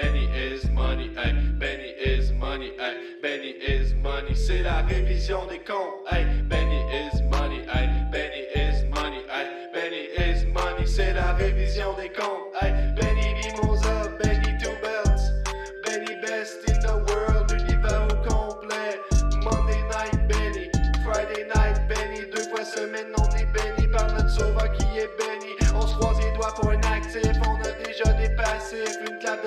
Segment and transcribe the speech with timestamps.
[0.00, 5.58] Benny is money, hey, Benny is money, hey, Benny is money, c'est la révision des
[5.58, 6.59] comptes, hey, Benny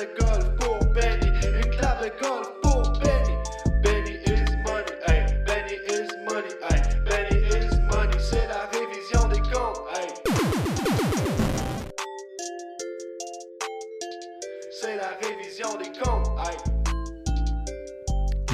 [0.03, 3.35] de golf pour Benny, une clave golf pour Benny,
[3.83, 9.41] Benny is money, hey, Benny is money, hey, Benny is money, c'est la révision des
[9.49, 10.07] comptes, hey.
[14.71, 16.57] C'est la révision des comptes, hey.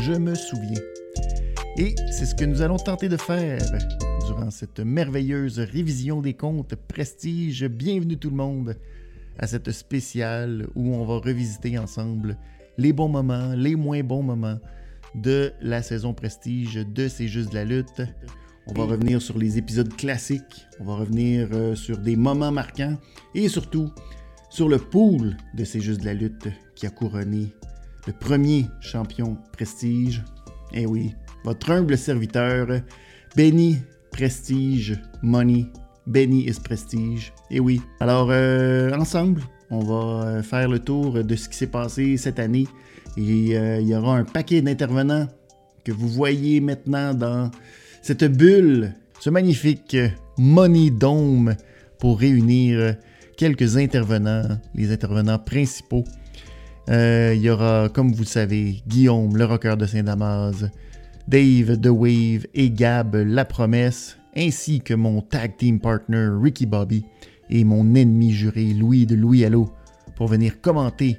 [0.01, 0.81] Je me souviens.
[1.77, 3.61] Et c'est ce que nous allons tenter de faire
[4.25, 7.65] durant cette merveilleuse révision des comptes Prestige.
[7.65, 8.75] Bienvenue tout le monde
[9.39, 12.37] à cette spéciale où on va revisiter ensemble
[12.77, 14.59] les bons moments, les moins bons moments
[15.15, 18.01] de la saison Prestige de C'est juste de la lutte.
[18.67, 22.97] On va revenir sur les épisodes classiques, on va revenir euh, sur des moments marquants
[23.33, 23.91] et surtout
[24.51, 27.51] sur le pool de C'est juste de la lutte qui a couronné
[28.05, 30.23] le premier champion Prestige.
[30.73, 32.67] Eh oui, votre humble serviteur,
[33.35, 33.77] Benny
[34.11, 35.65] Prestige Money.
[36.09, 37.31] Benny is Prestige.
[37.51, 37.81] Eh oui.
[37.99, 42.39] Alors, euh, ensemble, on va euh, faire le tour de ce qui s'est passé cette
[42.39, 42.65] année.
[43.15, 45.27] Et euh, il y aura un paquet d'intervenants
[45.85, 47.51] que vous voyez maintenant dans
[48.01, 49.95] cette bulle, ce magnifique
[50.39, 51.55] Money Dome
[51.99, 52.95] pour réunir
[53.37, 56.05] quelques intervenants, les intervenants principaux.
[56.87, 60.65] Il y aura, comme vous le savez, Guillaume, le rocker de Saint-Damas,
[61.27, 67.05] Dave The Wave et Gab La Promesse, ainsi que mon tag team partner Ricky Bobby
[67.49, 69.69] et mon ennemi juré Louis de Louis Allo
[70.15, 71.17] pour venir commenter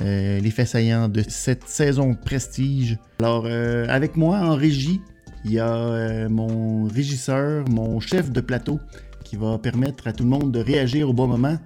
[0.00, 2.98] euh, les faits saillants de cette saison Prestige.
[3.20, 5.00] Alors, euh, avec moi en régie,
[5.44, 8.78] il y a euh, mon régisseur, mon chef de plateau,
[9.24, 11.58] qui va permettre à tout le monde de réagir au bon moment.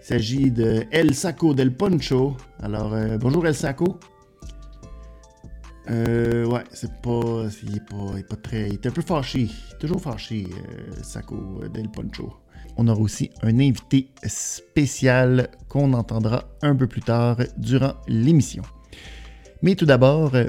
[0.00, 2.36] Il s'agit de El Saco del Poncho.
[2.62, 3.98] Alors, bonjour El Saco.
[5.90, 7.44] Euh, ouais, c'est pas.
[7.62, 8.68] Il est pas, il est pas très.
[8.68, 9.48] Il est un peu fâché.
[9.78, 12.32] Toujours fâché, euh, Saco del Poncho.
[12.76, 18.62] On aura aussi un invité spécial qu'on entendra un peu plus tard durant l'émission.
[19.62, 20.48] Mais tout d'abord, euh,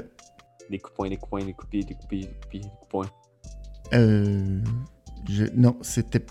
[0.70, 2.60] Des coups poing, des coups des coups des coups des coups des
[2.90, 3.08] coups
[3.94, 4.60] euh,
[5.28, 6.24] je- non, c'était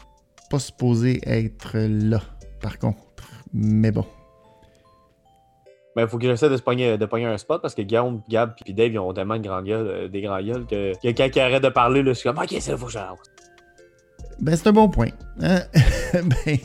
[0.51, 2.22] pas supposé être là,
[2.62, 3.03] par contre.
[3.53, 4.06] Mais bon.
[5.97, 8.22] Ben, il faut que j'essaie de se pogner, de pogner un spot parce que Guillaume,
[8.30, 11.28] Gab puis Dave, ils ont tellement de grand gueule, euh, des grands gueules que quelqu'un
[11.30, 13.18] qui arrête de parler, là, je suis comme, ok, c'est faut que j'arrête.
[14.40, 15.09] Ben, c'est un bon point.
[15.41, 15.62] hein?
[16.13, 16.58] ben,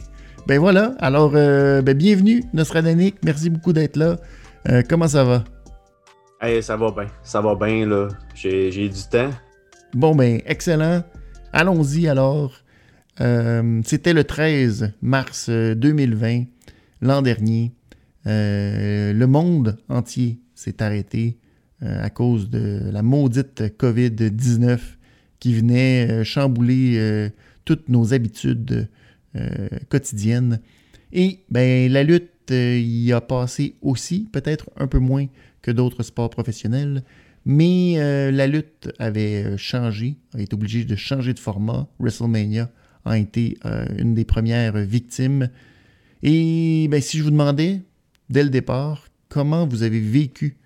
[0.47, 0.95] ben voilà.
[0.99, 3.17] Alors, euh, ben, bienvenue, Nostradanic.
[3.25, 4.19] Merci beaucoup d'être là.
[4.69, 5.45] Euh, comment ça va?
[6.43, 8.09] Hey, ça va bien, ça va bien, là.
[8.35, 9.31] J'ai du temps.
[9.95, 11.05] Bon, ben, excellent.
[11.55, 12.53] Allons-y alors.
[13.23, 16.45] Euh, C'était le 13 mars euh, 2020,
[17.01, 17.73] l'an dernier.
[18.27, 21.39] Euh, le monde entier s'est arrêté
[21.83, 24.79] euh, à cause de la maudite COVID-19
[25.41, 27.31] qui venait euh, chambouler
[27.65, 28.89] toutes nos habitudes
[29.89, 30.61] quotidiennes.
[31.13, 35.27] Et ben, la lutte y a passé aussi, peut-être un peu moins
[35.63, 37.03] que d'autres sports professionnels,
[37.47, 37.95] mais
[38.31, 41.89] la lutte avait changé, a été obligée de changer de format.
[41.99, 42.71] WrestleMania
[43.07, 43.57] a été
[43.97, 45.49] une des premières victimes.
[46.23, 47.81] Et ben, si je vous demandais,
[48.33, 50.57] dès le départ, comment vous avez vécu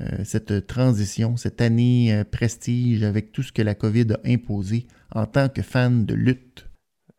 [0.00, 4.86] euh, cette transition, cette année euh, prestige avec tout ce que la COVID a imposé
[5.14, 6.66] en tant que fan de lutte?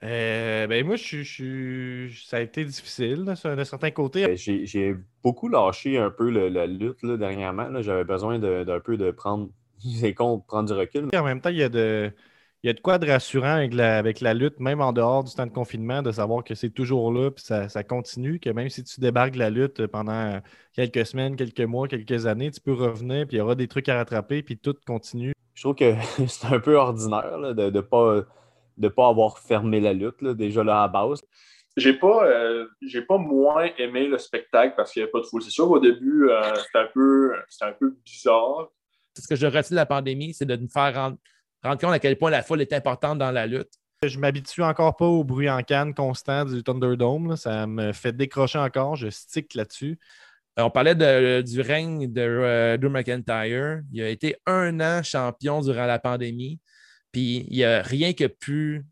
[0.04, 3.36] Euh, ben moi, je, je ça a été difficile d'un
[3.66, 4.26] certain côté.
[4.26, 7.82] Euh, J'ai beaucoup lâché un peu le- la lutte, là, dernièrement.
[7.84, 9.50] J'avais besoin d'un peu de prendre,
[9.86, 10.12] de
[10.48, 11.10] prendre du recul.
[11.16, 12.12] En même temps, il y a de,
[12.64, 15.24] il y a de quoi de rassurant avec la, avec la lutte, même en dehors
[15.24, 18.52] du temps de confinement, de savoir que c'est toujours là, puis ça, ça continue, que
[18.52, 20.40] même si tu débarques de la lutte pendant
[20.74, 23.90] quelques semaines, quelques mois, quelques années, tu peux revenir, puis il y aura des trucs
[23.90, 25.34] à rattraper, puis tout continue.
[25.56, 25.94] Je trouve que
[26.28, 28.22] c'est un peu ordinaire là, de ne pas,
[28.78, 31.22] de pas avoir fermé la lutte, là, déjà là à la base.
[31.78, 35.26] J'ai pas, euh, j'ai pas moins aimé le spectacle parce qu'il n'y avait pas de
[35.26, 35.41] foule.
[35.41, 38.70] C'est sûr qu'au début, euh, c'était un, peu- c'était un peu bizarre.
[39.18, 41.18] ce que je retiens de la pandémie, c'est de nous faire rendre,
[41.63, 43.72] rendre compte à quel point la foule est importante dans la lutte.
[44.03, 47.29] Je m'habitue encore pas au bruit en canne constant du Thunderdome.
[47.29, 47.35] là.
[47.35, 48.96] Ça me fait décrocher encore.
[48.96, 49.99] Je stick là-dessus.
[50.59, 53.81] Euh, On parlait de- du règne de euh, Drew McIntyre.
[53.91, 56.59] Il a été un an champion durant la pandémie.
[57.11, 58.84] Puis il n'y a rien qui a pu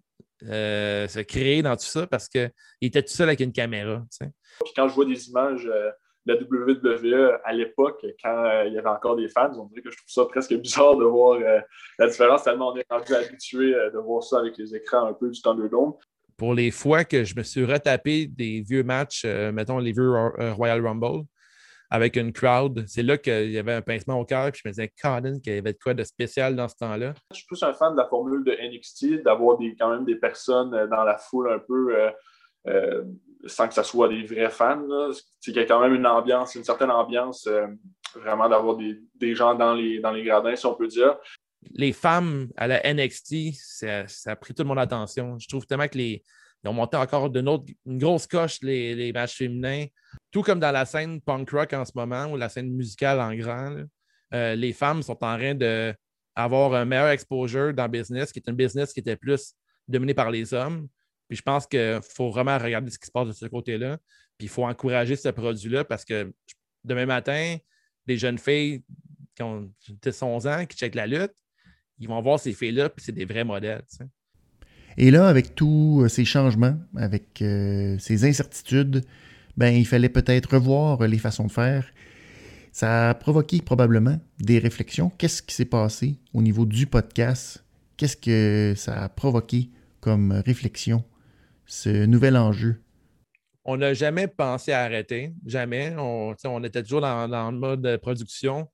[0.44, 2.52] euh, se créer dans tout ça parce qu'il
[2.82, 4.06] était tout seul avec une caméra.
[4.12, 4.32] tu sais.
[4.64, 5.90] Puis quand je vois des images euh,
[6.30, 9.52] la WWE à l'époque, quand euh, il y avait encore des fans.
[9.58, 11.60] On dirait que je trouve ça presque bizarre de voir euh,
[11.98, 15.14] la différence, tellement on est rendu habitué euh, de voir ça avec les écrans un
[15.14, 15.94] peu du Thunderdome.
[16.38, 20.10] Pour les fois que je me suis retapé des vieux matchs, mettons les vieux
[20.54, 21.26] Royal Rumble,
[21.90, 24.72] avec une crowd, c'est là qu'il y avait un pincement au cœur, puis je me
[24.72, 27.14] disais, Colin, qu'il y avait de quoi de spécial dans ce temps-là.
[27.32, 30.70] Je suis plus un fan de la formule de NXT, d'avoir quand même des personnes
[30.70, 31.94] dans la foule un peu
[32.68, 33.04] euh,
[33.46, 34.86] sans que ce soit des vrais fans.
[35.48, 37.68] Il y a quand même une ambiance, une certaine ambiance, euh,
[38.16, 41.18] vraiment d'avoir des, gens dans les, dans les gradins, si on peut dire.
[41.72, 45.38] Les femmes à la NXT, ça, a pris toute mon attention.
[45.40, 46.24] Je trouve tellement que les,
[46.66, 49.86] ont monté encore d'une autre, une grosse coche les, les, matchs féminins.
[50.32, 53.34] Tout comme dans la scène punk rock en ce moment, ou la scène musicale en
[53.36, 53.76] grand,
[54.34, 58.50] euh, les femmes sont en train d'avoir un meilleur exposure dans le business, qui est
[58.50, 59.54] un business qui était plus
[59.88, 60.88] dominé par les hommes.
[61.30, 63.98] Puis je pense qu'il faut vraiment regarder ce qui se passe de ce côté-là.
[64.38, 66.34] Puis il faut encourager ce produit-là parce que
[66.84, 67.58] demain matin,
[68.08, 68.84] les jeunes filles
[69.36, 69.72] qui ont
[70.22, 71.36] 11 ans, qui checkent la lutte,
[72.00, 73.84] ils vont voir ces filles-là, puis c'est des vrais modèles.
[74.98, 79.06] Et là, avec tous euh, ces changements, avec euh, ces incertitudes,
[79.56, 81.86] ben, il fallait peut-être revoir les façons de faire.
[82.72, 85.12] Ça a provoqué probablement des réflexions.
[85.18, 87.64] Qu'est-ce qui s'est passé au niveau du podcast?
[87.98, 91.04] Qu'est-ce que ça a provoqué comme réflexion
[91.70, 92.82] ce nouvel enjeu?
[93.64, 95.94] On n'a jamais pensé à arrêter, jamais.
[95.98, 98.68] On, était toujours dans, le mode de production.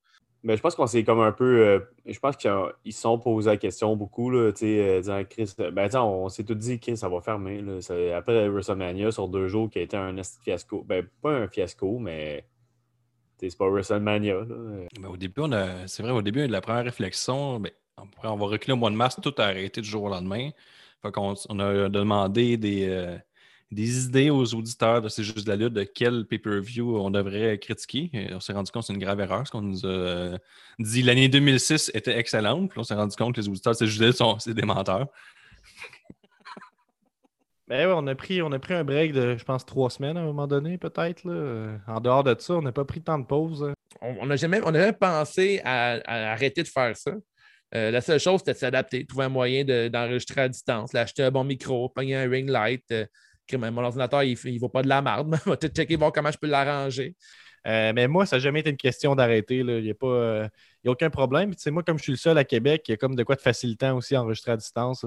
[0.44, 1.68] Mais je pense qu'on s'est comme un peu.
[1.68, 5.54] Euh, je pense qu'ils se sont posé la question beaucoup, là, euh, disant Chris.
[5.58, 7.62] Ben, on s'est tout dit, Chris, ça va fermer.
[7.62, 7.80] Là,
[8.16, 10.84] après WrestleMania, sur deux jours, qui a été un fiasco.
[10.88, 12.46] Ben, pas un fiasco, mais
[13.40, 14.42] c'est pas WrestleMania.
[15.02, 17.72] Ben, au début, on a, c'est vrai, au début, la première réflexion, ben,
[18.24, 20.52] on, va reculer au mois de mars, tout a arrêté du jour au lendemain
[21.16, 23.18] on a demandé euh,
[23.72, 28.30] des, idées aux auditeurs de C'est juste la lutte de quel pay-per-view on devrait critiquer.
[28.34, 30.38] on s'est rendu compte que c'est une grave erreur, parce qu'on nous a euh,
[30.80, 32.70] dit l'année 2006 était excellente.
[32.70, 34.62] Puis on s'est rendu compte que les auditeurs de C'est juste la lutte sont des
[34.62, 35.08] menteurs.
[37.68, 40.20] Ben on a, pris, on a pris un break de, je pense, trois semaines à
[40.20, 41.28] un moment donné, peut-être.
[41.88, 43.74] En dehors de ça, on n'a pas pris tant de pause.
[44.02, 46.00] On n'a jamais, jamais pensé à,
[46.32, 47.12] arrêter de faire ça.
[47.76, 51.32] Euh, la seule chose, c'était de s'adapter, trouver un moyen d'enregistrer à distance, l'acheter un
[51.32, 52.84] bon micro, pogner un ring light.
[52.92, 53.06] Euh,
[53.54, 56.32] mon ordinateur, il ne vaut pas de la marde, mais vais peut-être checker voir comment
[56.32, 57.16] je peux l'arranger.
[57.68, 59.58] Euh, mais moi, ça n'a jamais été une question d'arrêter.
[59.58, 60.50] Il n'y a, pas,
[60.86, 61.54] aucun problème.
[61.68, 63.42] moi, comme je suis le seul à Québec, il y a comme de quoi de
[63.42, 65.06] facilitant aussi enregistrer à distance.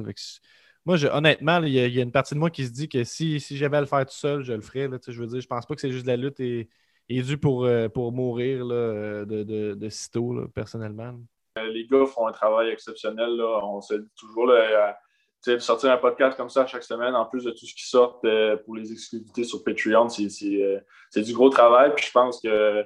[0.84, 3.78] moi, honnêtement, il y, a, une partie de moi qui se dit que si, j'avais
[3.78, 4.88] à le faire tout seul, je le ferais.
[5.08, 6.68] je veux dire, je pense pas que c'est juste la lutte et,
[7.08, 11.18] et dû pour, pour mourir de, de, de, sitôt, personnellement.
[11.58, 13.40] Euh, les gars font un travail exceptionnel.
[13.40, 17.24] On se dit toujours là, euh, de sortir un podcast comme ça chaque semaine, en
[17.24, 21.48] plus de tout ce qui sort euh, pour les exclusivités sur Patreon, c'est du gros
[21.48, 21.92] travail.
[21.94, 22.84] Puis je pense que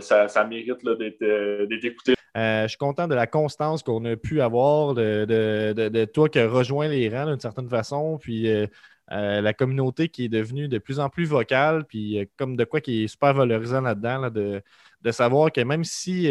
[0.00, 2.14] ça, mérite d'être écouté.
[2.34, 6.88] je suis content de la constance qu'on a pu avoir de, toi qui as rejoint
[6.88, 8.18] les rangs d'une certaine façon.
[8.18, 8.48] Puis
[9.08, 13.04] la communauté qui est devenue de plus en plus vocale, puis comme de quoi qui
[13.04, 14.62] est super valorisant là-dedans, de,
[15.02, 16.28] de, savoir que même si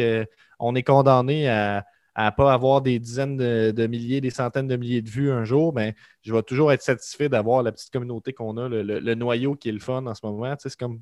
[0.59, 1.83] on est condamné à
[2.17, 5.73] ne pas avoir des dizaines de, milliers, des centaines de milliers de vues un jour,
[5.73, 9.69] mais je vais toujours être satisfait d'avoir la petite communauté qu'on a, le, noyau qui
[9.69, 10.55] est le fun en ce moment.
[10.57, 11.01] c'est comme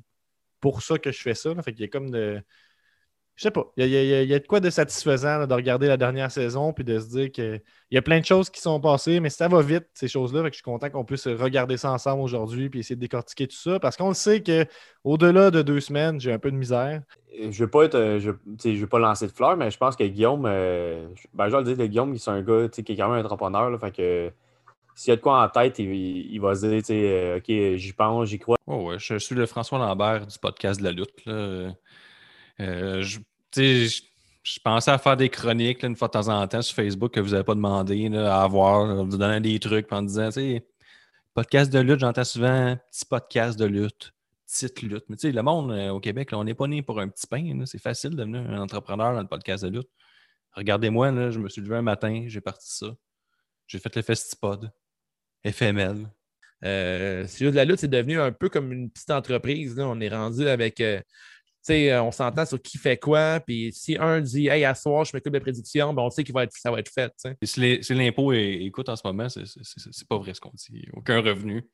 [0.60, 1.50] pour ça que je fais ça.
[1.62, 2.42] Fait qu'il y a comme de
[3.36, 3.66] je sais pas.
[3.76, 7.08] Il y, a, de quoi de satisfaisant de regarder la dernière saison puis de se
[7.08, 7.60] dire qu'il
[7.90, 10.44] y a plein de choses qui sont passées, mais ça va vite, ces choses-là.
[10.46, 13.80] Je suis content qu'on puisse regarder ça ensemble aujourd'hui puis essayer de décortiquer tout ça.
[13.80, 17.02] Parce qu'on le sait qu'au-delà de deux semaines, j'ai un peu de misère.
[17.36, 17.96] Je ne vais pas être.
[17.96, 18.30] Euh, je,
[18.62, 20.44] je vais pas lancer de fleurs, mais je pense que Guillaume.
[20.46, 23.24] Euh, ben, je vais le dire, Guillaume, c'est un gars qui est quand même un
[23.24, 23.68] entrepreneur.
[23.68, 24.30] Là, fait que
[24.94, 28.28] s'il y a de quoi en tête, il, va se dire, euh, OK, j'y pense,
[28.28, 28.56] j'y crois.
[28.68, 31.26] Oh ouais, je suis le François Lambert du podcast de la lutte.
[31.26, 31.72] Là.
[32.60, 34.00] Euh, je,
[34.62, 37.30] pensais à faire des chroniques une fois de temps en temps sur Facebook que vous
[37.30, 40.60] n'avez pas demandé à avoir, vous donnant des trucs en disant, tu
[41.34, 44.12] podcast de lutte, j'entends souvent petit podcast de lutte,
[44.46, 45.04] petite lutte.
[45.08, 47.26] Mais tu sais, le monde euh, au Québec, on n'est pas né pour un petit
[47.26, 47.64] pain.
[47.66, 49.88] C'est facile de devenir un entrepreneur dans le podcast de lutte.
[50.52, 52.86] Regardez-moi, je me suis levé un matin, j'ai parti ça.
[53.66, 54.70] J'ai fait le Festipod,
[55.44, 56.08] FML.
[56.64, 59.78] Euh, de la lutte, c'est devenu un peu comme une petite entreprise.
[59.78, 61.00] On est rendu avec euh,
[61.70, 63.40] euh, on s'entend sur qui fait quoi.
[63.40, 66.32] Puis si un dit Hey, à soir, je m'occupe de prédiction, ben on sait que
[66.50, 67.12] ça va être fait.
[67.42, 70.86] Si l'impôt écoute en ce moment, c'est pas vrai ce qu'on dit.
[70.92, 71.64] Aucun revenu.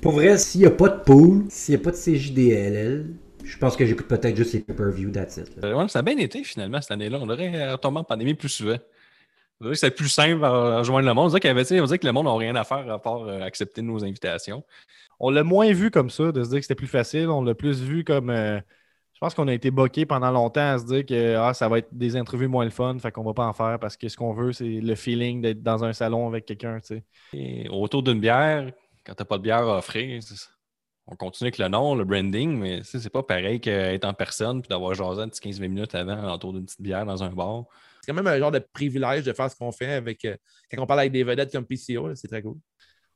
[0.00, 3.14] Pour vrai, s'il n'y a pas de pool, s'il n'y a pas de CJDLL,
[3.44, 5.50] je pense que j'écoute peut-être juste les pay-per-view, that's it.
[5.62, 7.18] Euh, ça a bien été finalement cette année-là.
[7.20, 8.78] On aurait retombé en pandémie plus souvent.
[9.74, 11.32] C'est plus simple à rejoindre le monde.
[11.32, 13.40] On dirait, avait, on dirait que le monde n'a rien à faire à part euh,
[13.40, 14.64] accepter nos invitations.
[15.18, 17.28] On l'a moins vu comme ça, de se dire que c'était plus facile.
[17.28, 18.30] On l'a plus vu comme.
[18.30, 18.60] Euh,
[19.18, 21.78] je pense qu'on a été boqué pendant longtemps à se dire que ah, ça va
[21.78, 24.16] être des entrevues moins le fun, fait qu'on va pas en faire parce que ce
[24.16, 26.78] qu'on veut, c'est le feeling d'être dans un salon avec quelqu'un.
[27.68, 28.70] autour d'une bière,
[29.04, 30.22] quand tu n'as pas de bière à offrir,
[31.08, 34.68] on continue avec le nom, le branding, mais c'est pas pareil qu'être en personne puis
[34.68, 37.64] d'avoir jasé un petit 15 minutes avant autour d'une petite bière dans un bar.
[38.00, 40.36] C'est quand même un genre de privilège de faire ce qu'on fait avec euh,
[40.70, 42.58] quand on parle avec des vedettes comme PCO, c'est très cool.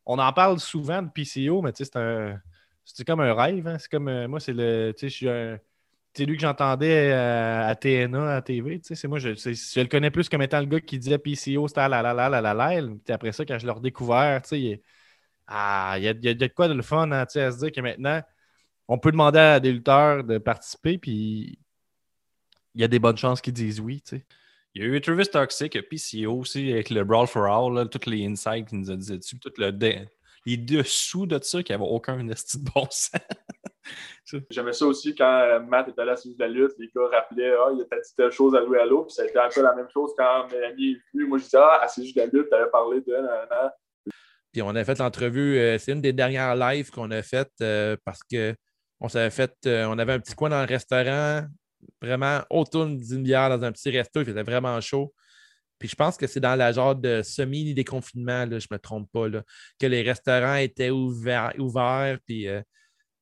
[0.05, 2.41] On en parle souvent de PCO, mais c'est un.
[2.85, 3.69] C'est comme un rêve.
[3.69, 3.79] Hein.
[3.79, 4.93] C'est comme euh, moi, c'est le.
[5.01, 5.61] Je suis un
[6.15, 8.81] c'est lui que j'entendais euh, à, TNA, à TV.
[8.83, 12.03] C'est moi, je, le connais plus comme étant le gars qui disait PCO, c'était la
[12.03, 12.83] la la la la la.
[13.09, 14.83] Après ça, quand je l'ai redécouvert, sais,
[15.47, 17.81] ah, il y, a, y, a, quoi de le fun hein, à se dire que
[17.81, 18.23] maintenant,
[18.89, 21.59] on peut demander à des lutteurs de participer, puis
[22.75, 24.03] il y a des bonnes chances qu'ils disent oui.
[24.75, 28.27] Il y a eu Travis Toxic, PCO aussi, avec le Brawl for All, tous les
[28.27, 29.71] insights qu'il nous a dit dessus, tout le
[30.45, 33.13] les dessous de ça qui n'avaient aucun esti de bon sens.
[34.51, 37.71] J'aimais ça aussi quand Matt était allé à de la lutte, les gars rappelaient Ah,
[37.75, 39.75] il a dit telle chose à à l'eau, puis ça a été un peu la
[39.75, 41.27] même chose quand Mélanie est venue.
[41.27, 43.15] Moi, je disais Ah, à de la lutte, tu avais parlé de.
[44.53, 47.97] Puis on a fait l'entrevue, euh, c'est une des dernières lives qu'on a faites euh,
[48.05, 51.47] parce qu'on s'avait fait, euh, on avait un petit coin dans le restaurant,
[52.03, 55.15] vraiment autour d'une bière dans un petit resto, il faisait vraiment chaud.
[55.79, 59.29] Puis je pense que c'est dans la genre de semi-déconfinement, je ne me trompe pas,
[59.81, 62.47] que les restaurants étaient ouverts, ouverts puis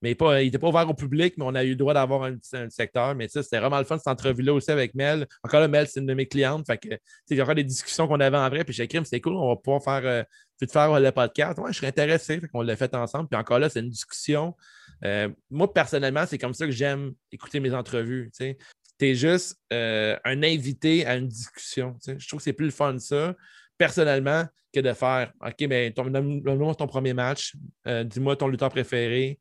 [0.03, 2.25] mais pas, il n'était pas ouvert au public, mais on a eu le droit d'avoir
[2.25, 2.39] un,
[2.71, 3.15] secteur.
[3.15, 5.27] Mais ça, c'était vraiment le fun, cette entrevue-là aussi avec Mel.
[5.43, 6.67] Encore là, Mel, c'est une de mes clientes.
[6.67, 6.89] Fait que,
[7.29, 8.65] il y aura des discussions qu'on avait en vrai.
[8.65, 11.59] Puis j'ai écrit, c'est cool, on va pouvoir faire, euh, faire le podcast.
[11.59, 12.41] Moi, je serais intéressé.
[12.55, 13.29] On l'a fait ensemble.
[13.29, 14.57] Puis encore là, c'est une discussion.
[15.05, 18.31] Euh, moi, personnellement, c'est comme ça que j'aime écouter mes entrevues.
[18.39, 18.57] Tu
[19.01, 21.97] es juste euh, un invité à une discussion.
[22.07, 23.35] Je trouve que c'est plus le fun ça
[23.77, 27.57] personnellement que de faire OK, mais ton, donne-moi ton premier match,
[28.05, 29.41] dis-moi ton lutteur préféré,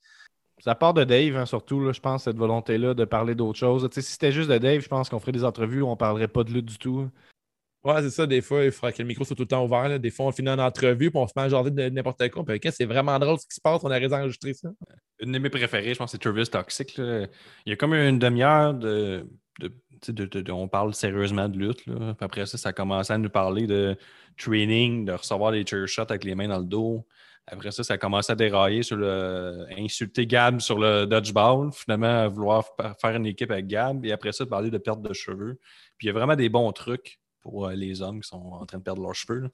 [0.59, 3.87] ça part de Dave, hein, surtout, je pense, cette volonté-là de parler d'autre chose.
[3.91, 6.27] si c'était juste de Dave, je pense qu'on ferait des entrevues où on ne parlerait
[6.27, 7.09] pas de lutte du tout.
[7.83, 8.27] Ouais, c'est ça.
[8.27, 9.99] Des fois, il faudrait que le micro soit tout le temps ouvert.
[9.99, 12.43] Des fois, on finit une entrevue puis on se met à jaser de n'importe quoi.
[12.43, 13.81] Puis, c'est vraiment drôle ce qui se passe.
[13.83, 14.69] On a raison d'enregistrer ça.
[15.21, 16.97] Une de mes préférées, je pense, c'est Travis Toxic.
[16.97, 17.29] Il
[17.65, 19.25] y a comme une demi-heure de,
[20.49, 21.85] On parle sérieusement de lutte.
[22.19, 23.97] après ça, ça a commencé à nous parler de
[24.37, 27.05] training, de recevoir des chair shots avec les mains dans le dos.
[27.51, 29.65] Après ça, ça a commencé à dérailler sur le.
[29.77, 32.65] insulter Gab sur le dodgeball, finalement, vouloir
[33.01, 35.59] faire une équipe avec Gab, et après ça, parler de perte de cheveux.
[35.97, 38.65] Puis il y a vraiment des bons trucs pour euh, les hommes qui sont en
[38.65, 39.49] train de perdre leurs cheveux.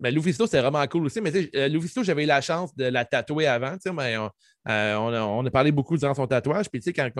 [0.00, 1.20] Mais Lufisto, c'est vraiment cool aussi.
[1.20, 3.76] Mais tu sais, j'avais eu la chance de la tatouer avant.
[3.94, 4.30] Mais on,
[4.68, 6.70] euh, on, a, on, a, parlé beaucoup durant son tatouage.
[6.70, 7.10] Puis tu sais, quand,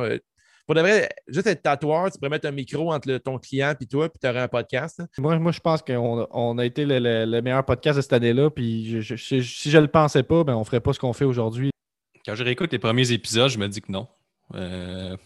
[0.71, 3.87] pour de vrai, juste être tatoueur, tu pourrais mettre un micro entre ton client et
[3.87, 5.03] toi, puis tu aurais un podcast.
[5.19, 8.50] Moi, moi, je pense qu'on a été le, meilleur podcast de cette année-là.
[8.50, 11.25] Puis si je ne le pensais pas, ben, on ne ferait pas ce qu'on fait
[11.25, 11.73] aujourd'hui.
[12.25, 14.07] Quand je réécoute les premiers épisodes, je me dis que non.
[14.55, 15.17] Euh,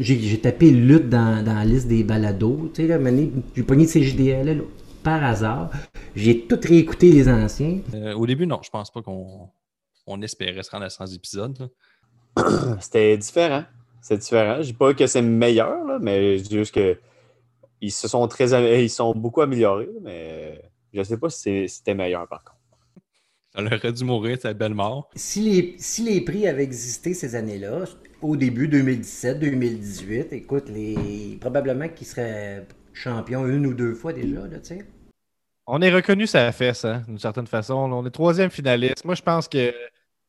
[0.00, 2.72] j'ai tapé lutte dans, la liste des balados.
[2.74, 3.00] Tu sais,
[3.54, 4.64] j'ai pogné de ces JDL
[5.04, 5.70] par hasard.
[6.16, 7.78] J'ai tout réécouté les anciens.
[7.94, 9.50] Euh, au début, non, je pense pas qu'on
[10.08, 11.70] on espérait se rendre à 100 épisodes.
[12.80, 13.62] C'était différent
[14.00, 14.56] c'est différent.
[14.58, 16.98] Je dis pas que c'est meilleur, là, mais je dis juste que
[17.80, 20.62] ils se sont très ils sont beaucoup améliorés, mais
[20.92, 22.56] je sais pas si c'était meilleur par contre.
[23.54, 25.08] Ça leur aurait dû mourir, cette belle mort.
[25.14, 27.84] Si les, si les prix avaient existé ces années-là,
[28.20, 34.40] au début 2017, 2018, écoute, les probablement qu'ils seraient champions une ou deux fois déjà,
[34.46, 34.84] là, tu sais.
[35.66, 37.74] On est reconnu ça fait ça, d'une certaine façon.
[37.74, 39.04] On est troisième finaliste.
[39.04, 39.72] Moi, je pense que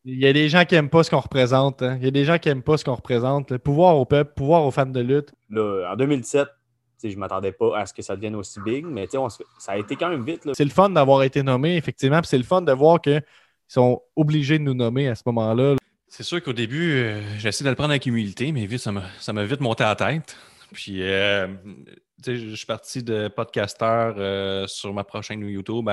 [0.05, 1.81] il y a des gens qui n'aiment pas ce qu'on représente.
[1.81, 1.97] Hein.
[1.99, 3.51] Il y a des gens qui n'aiment pas ce qu'on représente.
[3.51, 5.31] Le pouvoir au peuple, pouvoir aux fans de lutte.
[5.55, 6.47] en 2017,
[7.03, 9.07] je ne m'attendais pas à ce que ça devienne aussi big, mais
[9.57, 10.47] ça a été quand même vite.
[10.53, 12.21] C'est le fun d'avoir été nommé, effectivement.
[12.23, 13.23] C'est le fun de voir qu'ils
[13.67, 15.75] sont obligés de nous nommer à ce moment-là.
[16.07, 19.33] C'est sûr qu'au début, euh, j'ai essayé de le prendre avec humilité, mais vite, ça
[19.33, 20.35] m'a vite monté à la tête.
[20.73, 21.47] Puis, euh,
[22.25, 25.87] je suis parti de podcasteur euh, sur ma prochaine YouTube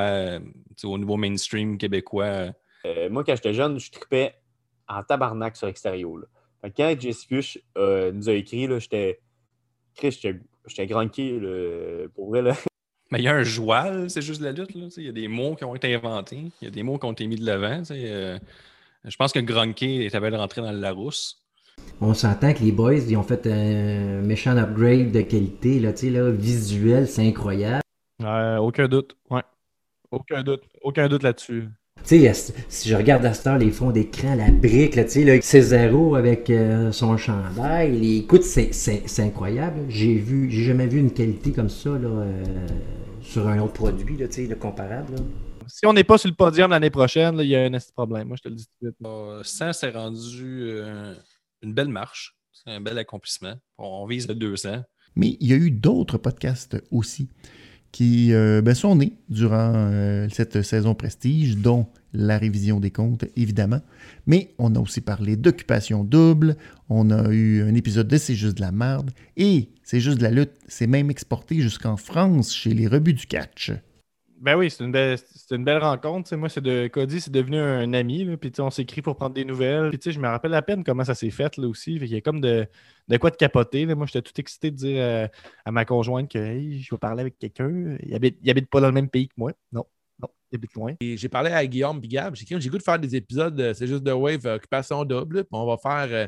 [0.85, 2.53] au niveau mainstream québécois
[2.87, 4.35] euh, moi, quand j'étais jeune, je tripais
[4.89, 6.13] en tabarnak sur Extérieur.
[6.77, 9.21] quand Jesse Fuchs euh, nous a écrit, j'étais.
[10.01, 11.41] J'étais granqué
[12.15, 12.43] pour vrai.
[12.43, 12.55] Là.
[13.11, 14.71] Mais il y a un joual, c'est juste la lutte.
[14.75, 16.51] Il y a des mots qui ont été inventés.
[16.61, 17.83] Il y a des mots qui ont été mis de l'avant.
[17.91, 18.39] Euh,
[19.05, 21.43] je pense que Gronky est de rentrer dans le Larousse.
[22.01, 25.79] On s'entend que les boys, ils ont fait un méchant upgrade de qualité.
[25.79, 27.83] Là, là, visuel, c'est incroyable.
[28.61, 29.17] aucun doute.
[29.31, 29.43] Ouais.
[30.11, 30.65] Aucun doute.
[30.83, 31.69] Aucun doute là-dessus.
[32.05, 36.15] Tu sais, si je regarde à cette les fonds d'écran, la brique, tu sais, Césaro
[36.15, 38.71] avec euh, son chandail, écoute, c'est
[39.19, 39.81] incroyable.
[39.89, 42.09] J'ai vu, j'ai jamais vu une qualité comme ça, là.
[42.09, 42.45] Euh,
[43.23, 45.17] sur un autre produit, là, tu sais, le comparable.
[45.17, 45.23] là.
[45.67, 47.93] Si on n'est pas sur le podium l'année prochaine, là, il y a un petit
[47.93, 48.29] problème.
[48.29, 48.97] Moi, je te le dis tout de suite.
[49.05, 51.13] Euh, 100, c'est rendu euh,
[51.63, 52.37] une belle marche.
[52.53, 53.55] C'est un bel accomplissement.
[53.79, 54.83] On vise le 200.
[55.17, 57.29] Mais il y a eu d'autres podcasts aussi
[57.97, 63.25] qui euh, ben, sont nés durant euh, cette saison prestige, dont la révision des comptes,
[63.37, 63.81] évidemment.
[64.27, 66.59] Mais on a aussi parlé d'occupation double,
[66.91, 70.25] on a eu un épisode de C'est juste de la merde, et C'est juste de
[70.25, 73.73] la lutte, c'est même exporté jusqu'en France chez les rebuts du catch.
[74.39, 76.35] Ben oui, c'est une belle, c'est une belle rencontre.
[76.37, 78.37] Moi, c'est de Cody, c'est devenu un ami.
[78.37, 79.91] Puis on s'écrit pour prendre des nouvelles.
[79.99, 81.99] Puis je me rappelle à peine comment ça s'est fait là aussi.
[81.99, 82.67] Fait qu'il y a comme de,
[83.09, 83.87] de quoi de capoter.
[83.95, 85.27] Moi, j'étais tout excité de dire euh,
[85.65, 87.97] à ma conjointe que hey, je vais parler avec quelqu'un.
[88.03, 89.53] Il habite, il habite pas dans le même pays que moi.
[89.73, 89.87] Non,
[90.21, 90.93] non, il habite loin.
[91.01, 92.35] J'ai parlé à Guillaume et Gab.
[92.37, 95.03] J'ai dit, j'ai goût de faire des épisodes, de- c'est juste de Wave euh, Occupation
[95.07, 95.45] Double.
[95.45, 96.27] Puis on va faire, euh,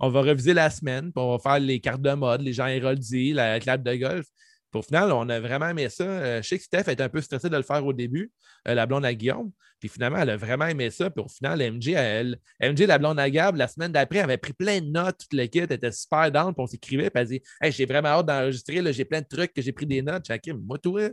[0.00, 2.66] on va reviser la semaine, puis on va faire les cartes de mode, les gens
[2.66, 4.26] héroldis, la clap de golf.
[4.74, 6.04] Au final, on a vraiment aimé ça.
[6.04, 8.32] Euh, je sais que Steph était un peu stressée de le faire au début,
[8.68, 9.50] euh, la blonde à Guillaume.
[9.78, 11.10] Puis finalement, elle a vraiment aimé ça.
[11.10, 14.52] Puis au final, MJ, elle, MJ, la blonde à Gab, la semaine d'après, avait pris
[14.52, 17.72] plein de notes, toute l'équipe était super down, puis on s'écrivait, puis elle dit Hey,
[17.72, 20.24] j'ai vraiment hâte d'enregistrer, j'ai plein de trucs que j'ai pris des notes.
[20.26, 21.10] Chacun, moi, hein.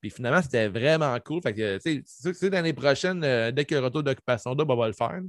[0.00, 1.40] Puis finalement, c'était vraiment cool.
[1.42, 4.88] Fait que, tu sais, l'année prochaine, euh, dès que le retour d'occupation double, on va
[4.88, 5.20] le faire.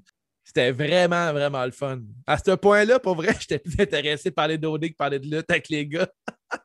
[0.44, 2.02] C'était vraiment, vraiment le fun.
[2.26, 5.50] À ce point-là, pour vrai, j'étais plus intéressé par parler d'OD que parler de lutte
[5.50, 6.10] avec les gars.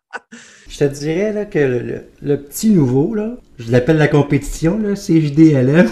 [0.69, 4.79] Je te dirais là, que le, le- le petit nouveau, là, je l'appelle la compétition,
[4.79, 5.89] là, CJDLM.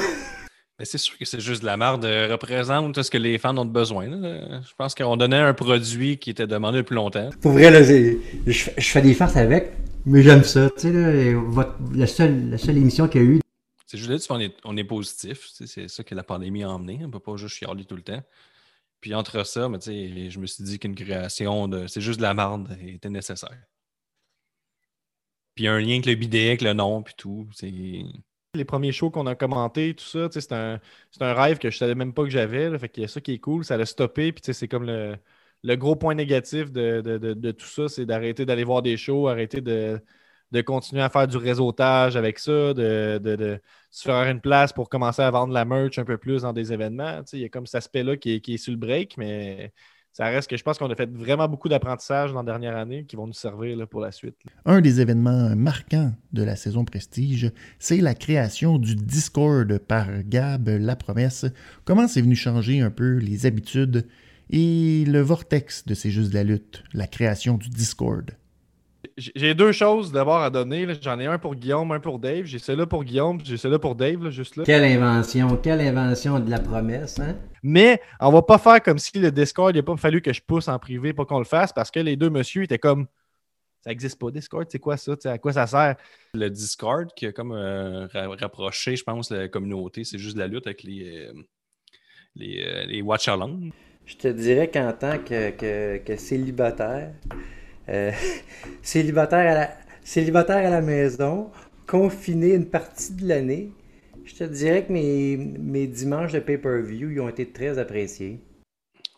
[0.79, 2.05] Mais c'est sûr que c'est juste de la merde.
[2.05, 4.09] euh, représente ce que les fans ont besoin.
[4.09, 4.61] là.
[4.63, 7.31] Je pense qu'on donnait un produit qui était demandé depuis longtemps.
[7.41, 8.19] Pour vrai, là, je,
[8.53, 9.73] fais- je fais des farces avec,
[10.05, 10.69] mais j'aime ça.
[10.77, 13.41] Tu sais, là, votre- la, seule, la seule émission qu'il y a eu,
[13.87, 15.49] C'est juste là, on est, on est positif.
[15.57, 16.99] tu sais, C'est ça que la pandémie a emmené.
[17.03, 18.23] On ne peut pas juste chialer tout le temps.
[19.01, 21.87] Puis entre ça, mais tu sais, je me suis dit qu'une création de.
[21.87, 23.57] C'est juste de la merde était nécessaire.
[25.57, 27.49] Puis un lien avec le bidet, avec le nom, puis tout.
[28.55, 30.81] Les premiers shows qu'on a commentés, tout ça, c'est un,
[31.21, 32.79] un rêve que je savais même pas que j'avais.
[32.79, 33.65] Fait qu'il y a ça qui est cool.
[33.65, 34.33] Ça l'a stoppé.
[34.33, 35.17] Puis c'est comme le,
[35.63, 39.29] le gros point négatif de, de- de- tout ça, c'est d'arrêter d'aller voir des shows,
[39.29, 40.01] arrêter de,
[40.53, 44.73] de continuer à faire du réseautage avec ça, de, de- de se faire une place
[44.73, 47.23] pour commencer à vendre la merch un peu plus dans des événements.
[47.35, 49.73] Il y a comme cet aspect-là qui qui est sur le break, mais
[50.17, 53.05] ça reste que je pense qu'on a fait vraiment beaucoup d'apprentissage dans la dernière année
[53.05, 54.37] qui vont nous servir pour la suite.
[54.65, 60.71] Un des événements marquants de la saison Prestige, c'est la création du Discord par Gab
[60.71, 61.45] La Promesse.
[61.85, 64.09] Comment c'est venu changer un peu les habitudes
[64.49, 68.31] et le vortex de ces Juste de la lutte, la création du Discord?
[69.19, 70.87] J'ai deux choses d'abord à donner.
[71.01, 72.45] J'en ai un pour Guillaume, un pour Dave.
[72.45, 74.65] J'ai celui-là pour Guillaume, puis j'ai celui-là pour Dave, là, juste là.
[74.65, 77.35] quelle invention, quelle invention de la promesse, hein?
[77.63, 80.43] Mais on va pas faire comme si le Discord, il n'a pas fallu que je
[80.43, 83.07] pousse en privé pour qu'on le fasse parce que les deux messieurs étaient comme
[83.83, 85.15] ça n'existe pas, Discord, c'est quoi ça?
[85.25, 85.97] À quoi ça sert?
[86.35, 90.03] Le Discord qui a comme euh, ra- rapproché, je pense, la communauté.
[90.05, 91.33] C'est juste de la lutte avec les, euh,
[92.35, 93.71] les, euh, les watch along.
[94.05, 97.13] Je te dirais qu'en tant que, que- que célibataire,
[97.89, 98.13] euh,
[98.83, 99.71] célibataire, à la,
[100.05, 101.51] célibataire à la maison,
[101.87, 103.71] confiné une partie de l'année,
[104.25, 108.41] je te dirais que mes, mes dimanches de pay-per-view ils ont été très appréciés.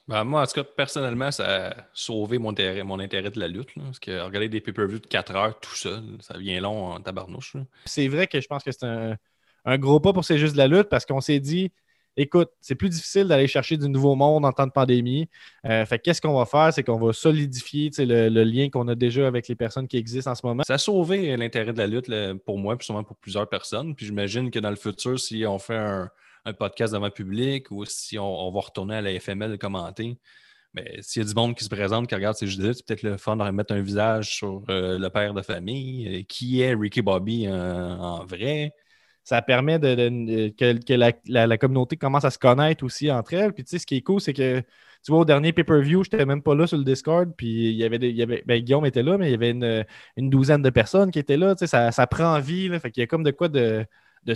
[0.06, 3.46] Ben, moi, en tout cas, personnellement, ça a sauvé mon intérêt, mon intérêt de la
[3.46, 3.76] lutte.
[3.76, 7.00] là, parce que regarder des pay-per-view de 4 heures tout seul, ça devient long en
[7.00, 7.56] tabarnouche.
[7.84, 9.16] C'est vrai que je pense que c'est un,
[9.66, 11.70] un gros pas pour ces juste de la lutte parce qu'on s'est dit
[12.16, 15.28] écoute, c'est plus difficile d'aller chercher du nouveau monde en temps de pandémie.
[15.66, 16.72] Euh, fait que qu'est-ce qu'on va faire?
[16.72, 20.34] C'est qu'on va solidifier le, lien qu'on a déjà avec les personnes qui existent en
[20.34, 20.62] ce moment.
[20.66, 22.10] Ça a sauvé l'intérêt de la lutte
[22.44, 23.94] pour moi, puis sûrement pour plusieurs personnes.
[23.94, 26.10] Puis j'imagine que dans le futur, si on fait un,
[26.58, 30.16] podcast devant le public ou si on, va retourner à la FML commenter,
[30.72, 33.02] mais s'il y a du monde qui se présente, qui regarde ces jeux c'est peut-être
[33.02, 36.20] le fun de remettre un visage sur euh, le père de famille.
[36.20, 38.72] Euh, qui est Ricky Bobby en vrai?
[39.28, 43.52] Ça permet que, la, communauté commence à se connaître aussi entre elles.
[43.52, 44.60] Puis tu sais, ce qui est cool, c'est que
[45.04, 47.30] tu vois, au dernier pay-per-view, je n'étais même pas là sur le Discord.
[47.36, 49.50] Puis il y avait, il y avait ben, Guillaume était là, mais il y avait
[50.16, 51.54] une, douzaine de personnes qui étaient là.
[51.54, 52.68] Tu sais, ça, prend vie.
[52.68, 53.86] Là, fait qu'il y a comme de quoi de,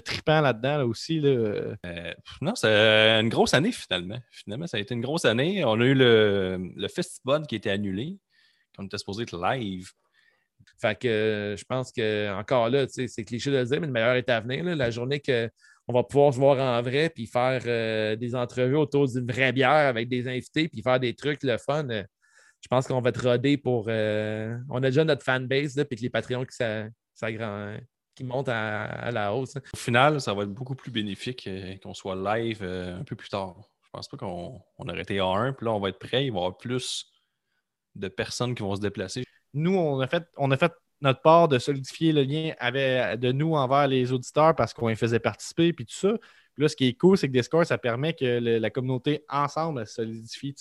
[0.04, 1.20] trippant là-dedans là, aussi.
[1.20, 1.30] Là.
[1.86, 4.18] Euh, non, c'est une grosse année finalement.
[4.30, 5.64] Finalement, ça a été une grosse année.
[5.64, 8.18] On a eu le, le festival qui été annulé,
[8.76, 9.90] qu'on était supposé être live.
[10.80, 13.92] Fait que euh, je pense que encore là, c'est cliché de le dire, mais le
[13.92, 14.64] meilleur est à venir.
[14.64, 19.06] la journée qu'on va pouvoir se voir en vrai puis faire euh, des entrevues autour
[19.08, 21.88] d'une vraie bière avec des invités puis faire des trucs le fun.
[21.90, 22.02] euh,
[22.60, 23.86] je pense qu'on va être rodé pour.
[23.88, 23.90] on
[24.76, 26.56] a déjà notre fanbase puis que les Patreons qui,
[27.14, 27.76] s'agrand-
[28.14, 29.56] qui montent à, la hausse.
[29.56, 29.62] hein.
[29.72, 31.48] Au final, ça va être beaucoup plus bénéfique
[31.82, 33.56] qu'on soit live un peu plus tard.
[33.84, 36.24] Je pense pas qu'on on aurait été à 1, puis là, on va être prêt.
[36.24, 37.12] Il va y avoir plus
[37.94, 39.24] de personnes qui vont se déplacer.
[39.54, 43.32] Nous, on a fait, on a fait notre part de solidifier le lien avec, de
[43.32, 46.16] nous envers les auditeurs parce qu'on les faisait participer puis tout ça.
[46.54, 49.24] Puis là, ce qui est cool, c'est que Discord, ça permet que le- la communauté
[49.28, 50.54] ensemble elle se solidifie.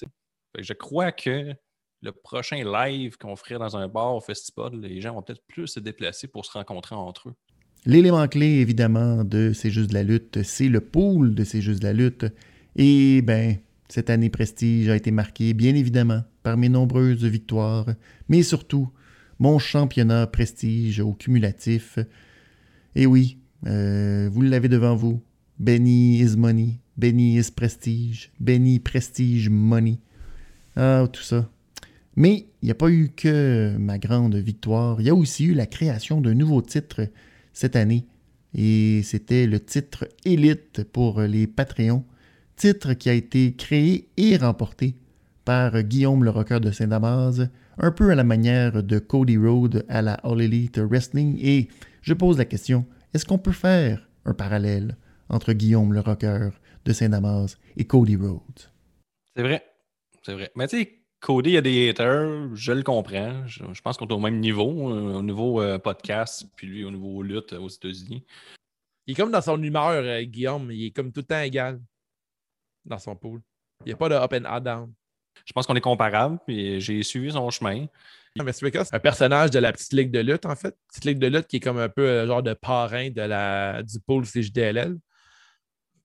[0.57, 1.53] Je crois que
[2.01, 5.67] le prochain live qu'on ferait dans un bar au festival, les gens vont peut-être plus
[5.67, 7.33] se déplacer pour se rencontrer entre eux.
[7.85, 11.81] L'élément clé, évidemment, de C'est juste de la lutte, c'est le pool de C'est juste
[11.81, 12.25] de la lutte.
[12.75, 13.57] Et ben,
[13.91, 17.87] cette année Prestige a été marquée, bien évidemment, par mes nombreuses victoires,
[18.29, 18.89] mais surtout
[19.37, 21.99] mon championnat Prestige au cumulatif.
[22.95, 25.21] Et oui, euh, vous l'avez devant vous.
[25.59, 29.99] Benny is money, Benny is prestige, Benny prestige money.
[30.77, 31.49] Ah, tout ça.
[32.15, 35.53] Mais il n'y a pas eu que ma grande victoire, il y a aussi eu
[35.53, 37.09] la création d'un nouveau titre
[37.51, 38.05] cette année.
[38.55, 42.05] Et c'était le titre Élite pour les Patreons.
[42.61, 44.93] Titre qui a été créé et remporté
[45.45, 47.41] par Guillaume le Rocker de Saint-Damas,
[47.79, 51.39] un peu à la manière de Cody Rhodes à la All Elite Wrestling.
[51.41, 51.69] Et
[52.03, 54.95] je pose la question, est-ce qu'on peut faire un parallèle
[55.27, 56.49] entre Guillaume le Rocker
[56.85, 58.69] de Saint-Damas et Cody Rhodes?
[59.35, 59.65] C'est vrai.
[60.21, 60.51] C'est vrai.
[60.55, 63.47] Mais tu sais, Cody a des haters, je le comprends.
[63.47, 66.91] Je, pense qu'on est au même niveau, euh, au niveau euh, podcast, puis lui au
[66.91, 68.23] niveau lutte euh, aux États-Unis.
[69.07, 70.71] Il est comme dans son humeur, Guillaume.
[70.71, 71.81] Il est comme tout le temps égal
[72.85, 73.41] dans son pool.
[73.85, 74.93] Il n'y a pas de up and down.
[75.45, 77.87] Je pense qu'on est comparables, puis j'ai suivi son chemin.
[78.41, 80.75] Mais c'est un personnage de la petite ligue de lutte, en fait.
[80.87, 83.83] Petite ligue de lutte qui est comme un peu euh, genre de parrain de la,
[83.83, 84.97] du pôle CJDLL.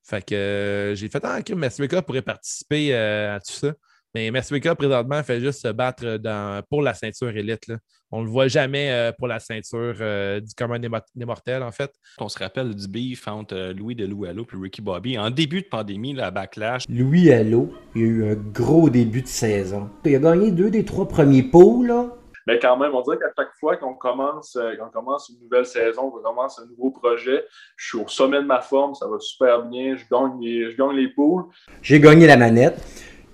[0.02, 3.72] Fait que euh, j'ai fait Ah, ok, Meswika pourrait participer euh, à tout ça.
[4.16, 7.66] Mais Meswika, présentement, fait juste se battre dans, pour la ceinture élite.
[7.66, 7.76] là.
[8.10, 11.26] On ne le voit jamais euh, pour la ceinture euh, du commun des, mo- des
[11.26, 11.92] mortels, en fait.
[12.18, 15.18] On se rappelle du beef entre euh, Louis de Louallo et Ricky Bobby.
[15.18, 19.20] En début de pandémie, la backlash, Louis Allo, il y a eu un gros début
[19.20, 19.90] de saison.
[20.06, 22.06] Il a gagné deux des trois premiers pots, là.
[22.48, 26.10] Mais quand même, on dirait qu'à chaque fois qu'on commence, qu'on commence une nouvelle saison,
[26.10, 27.44] qu'on commence un nouveau projet,
[27.76, 30.76] je suis au sommet de ma forme, ça va super bien, je gagne les, je
[30.76, 31.46] gagne les poules.
[31.82, 32.80] J'ai gagné la manette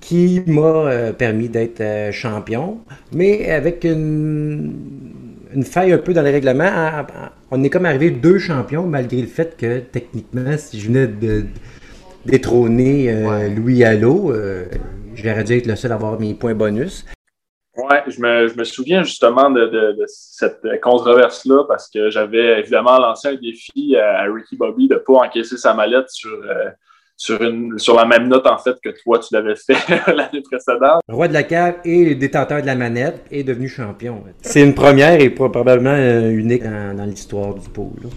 [0.02, 0.60] qui m'a
[0.90, 2.80] euh, permis d'être euh, champion,
[3.14, 4.74] mais avec une,
[5.54, 6.64] une faille un peu dans les règlements.
[6.68, 10.88] En- en- On est comme arrivé deux champions, malgré le fait que techniquement, si je
[10.88, 11.44] venais de
[12.26, 14.64] détrôner euh, Louis Allo, euh,
[15.14, 17.04] j'aurais dû être le seul à avoir mes points bonus.
[17.76, 22.60] Ouais, je me, je me souviens justement de, de- de cette controverse-là parce que j'avais
[22.60, 26.30] évidemment lancé un défi à, à Ricky Bobby de ne pas encaisser sa mallette sur,
[26.32, 26.70] euh,
[27.16, 29.76] sur, une, sur la même note en fait que toi tu l'avais fait
[30.12, 31.00] l'année précédente.
[31.08, 34.24] Roi de la cave et détenteur de la manette est devenu champion.
[34.40, 37.94] C'est une première et probablement euh, unique dans, dans l'histoire du pôle.
[38.02, 38.08] là.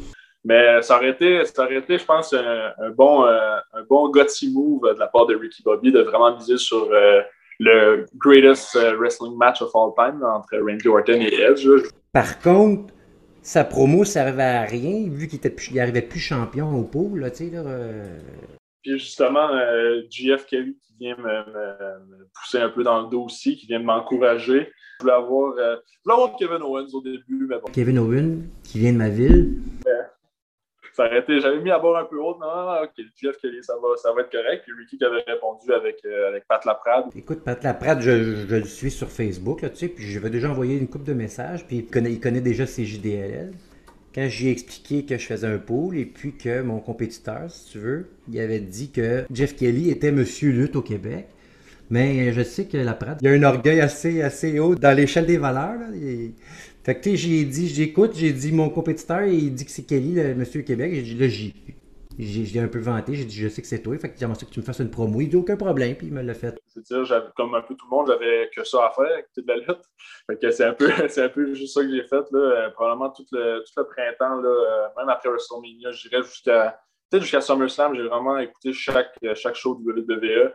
[0.47, 4.09] Mais ça aurait été, ça aurait été je pense, un, un bon, euh, un bon
[4.11, 7.21] gutsy move de la part de Ricky Bobby de vraiment miser sur euh,
[7.59, 11.67] le greatest euh, wrestling match of all time entre Randy Orton et Edge.
[12.13, 12.93] Par contre,
[13.41, 15.39] sa promo servait à rien vu qu'il
[15.75, 17.21] n'arrivait plus champion au pôle.
[17.21, 18.19] Là, là, euh,
[18.85, 23.09] Puis justement, euh, GF Kelly qui vient me, me- me pousser un peu dans le
[23.09, 24.69] dos aussi, qui vient m'encourager.
[24.99, 28.47] Je voulais avoir, euh, je voulais avoir Kevin Owens au début, mais bon, Kevin Owen,
[28.63, 29.55] qui vient de ma ville.
[30.93, 32.37] ça aurait été, j'avais mis à bord un peu haute.
[32.39, 34.61] Non, ok, GF Kelly, ça va, ça va être correct.
[34.63, 37.05] Puis Ricky qui avait répondu avec, euh, avec Pat Laprade.
[37.15, 40.29] Écoute, Pat Laprade, je, je le suis sur Facebook, là, tu sais, puis je vais
[40.29, 43.51] déjà envoyer une coupe de messages, puis il connaît, il connaît déjà ses JDLL.
[44.15, 47.79] Quand j'ai expliqué que je faisais un pool et puis que mon compétiteur, si tu
[47.79, 51.27] veux, il avait dit que Jeff Kelly était Monsieur Lutte au Québec.
[51.89, 55.79] Mais je sais que Laprade, il a un orgueil assez, haut dans l'échelle des valeurs.
[56.85, 60.33] Fait que j'ai dit, j'écoute, j'ai dit mon compétiteur, il dit que c'est Kelly, le
[60.33, 60.93] Monsieur Québec.
[60.95, 61.53] J'ai dit, là, j'ai,
[62.17, 63.97] j'ai, un peu vanté, j'ai dit, je sais que c'est toi.
[63.97, 65.21] Fait que j'aimerais que tu me fasses une promo.
[65.21, 66.57] Il dit, aucun problème, puis il me l'a fait.
[66.67, 69.57] C'est-à-dire, comme un peu tout le monde, j'avais que ça à faire avec toute la
[69.57, 69.83] lutte.
[70.27, 72.39] Fait que c'est un peu, un peu juste ça que j'ai fait, là.
[72.39, 76.79] Euh, probablement tout le, tout le printemps, là, euh, même après WrestleMania, je dirais jusqu'à,
[77.09, 80.51] peut-être jusqu'à SummerSlam, j'ai vraiment écouté chaque, chaque show de WWE.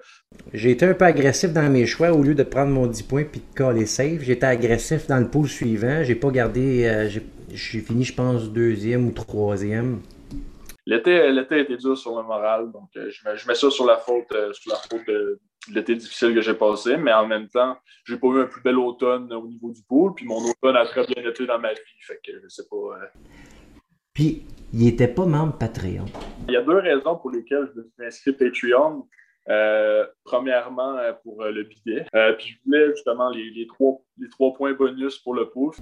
[0.52, 3.24] J'ai été un peu agressif dans mes choix au lieu de prendre mon 10 points
[3.24, 4.22] puis de caler safe.
[4.22, 6.02] J'étais agressif dans le pool suivant.
[6.02, 6.86] J'ai pas gardé.
[6.86, 7.08] euh,
[7.52, 10.00] j'ai fini, je pense, deuxième ou troisième.
[10.86, 13.70] L'été, l'été a été dur sur le moral, donc euh, je, mets, je mets ça
[13.70, 15.38] sur la faute, euh, sur la faute de,
[15.72, 18.78] l'été difficile que j'ai passé, mais en même temps, j'ai pas eu un plus bel
[18.78, 21.80] automne au niveau du pool, puis mon automne a très bien été dans ma vie,
[22.00, 22.76] fait que je sais pas.
[22.76, 23.06] euh.
[24.14, 26.06] Puis, il était pas membre Patreon.
[26.48, 29.06] Il y a deux raisons pour lesquelles je me suis inscrit Patreon.
[29.48, 32.06] Euh, premièrement, pour le bidet.
[32.14, 35.72] Euh, puis je voulais justement les, les trois, les trois points bonus pour le pool.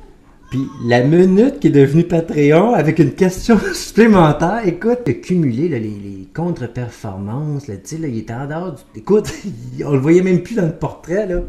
[0.50, 5.78] Puis, la minute qui est devenue Patreon avec une question supplémentaire, écoute, de cumuler là,
[5.78, 8.82] les, les contre-performances, là, tu sais, là, il était en dehors du...
[8.94, 9.30] Écoute,
[9.84, 11.42] on le voyait même plus dans le portrait, là.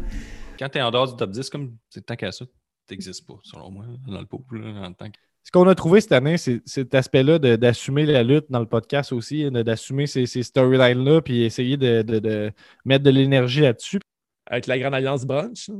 [0.58, 2.44] Quand tu es en dehors du top 10, comme c'est tant qu'à ça,
[2.90, 4.42] n'existe pas, selon moi, dans le pool,
[4.82, 8.50] en tant que ce qu'on a trouvé cette année, c'est cet aspect-là d'assumer la lutte
[8.50, 12.52] dans le podcast aussi, hein, d'assumer ces, ces storylines-là, puis essayer de, de
[12.84, 14.00] mettre de l'énergie là-dessus.
[14.46, 15.70] Avec la Grande Alliance Brunch.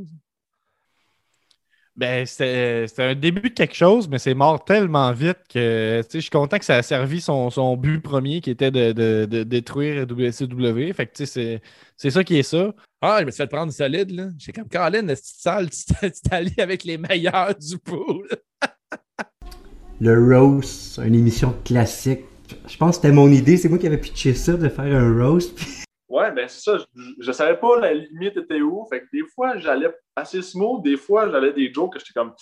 [1.97, 6.31] Ben, c'était un début de quelque chose, mais c'est mort tellement vite que je suis
[6.31, 10.07] content que ça a servi son, son but premier qui était de, de, de détruire
[10.07, 10.93] WCW.
[10.95, 12.73] Fait que c'est ça qui est ça.
[13.03, 14.29] Ah, je me suis fait prendre solide, là.
[14.39, 18.29] J'ai comme Colin, cette salle, tu t'es allé avec les meilleurs du pool?
[20.01, 22.21] le roast, une émission classique.
[22.67, 25.17] Je pense que c'était mon idée, c'est moi qui avais pitché ça de faire un
[25.17, 25.59] roast.
[26.11, 26.77] Ouais, ben c'est ça.
[26.77, 28.85] Je, ne savais pas la limite était où.
[28.91, 32.35] Fait que des fois, j'allais assez smooth, des fois, j'allais des jokes que j'étais comme.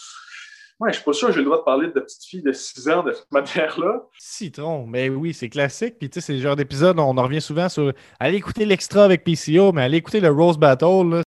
[0.81, 2.53] Ouais, je suis pas sûr que j'ai le droit de parler de petites filles de
[2.53, 4.03] 6 ans de cette manière-là.
[4.19, 5.99] Citron, mais oui, c'est classique.
[5.99, 7.93] Puis tu sais, c'est le genre d'épisode, on en revient souvent sur.
[8.19, 11.11] Allez écouter l'extra avec PCO, mais allez écouter le Rose Battle.
[11.11, 11.23] Là.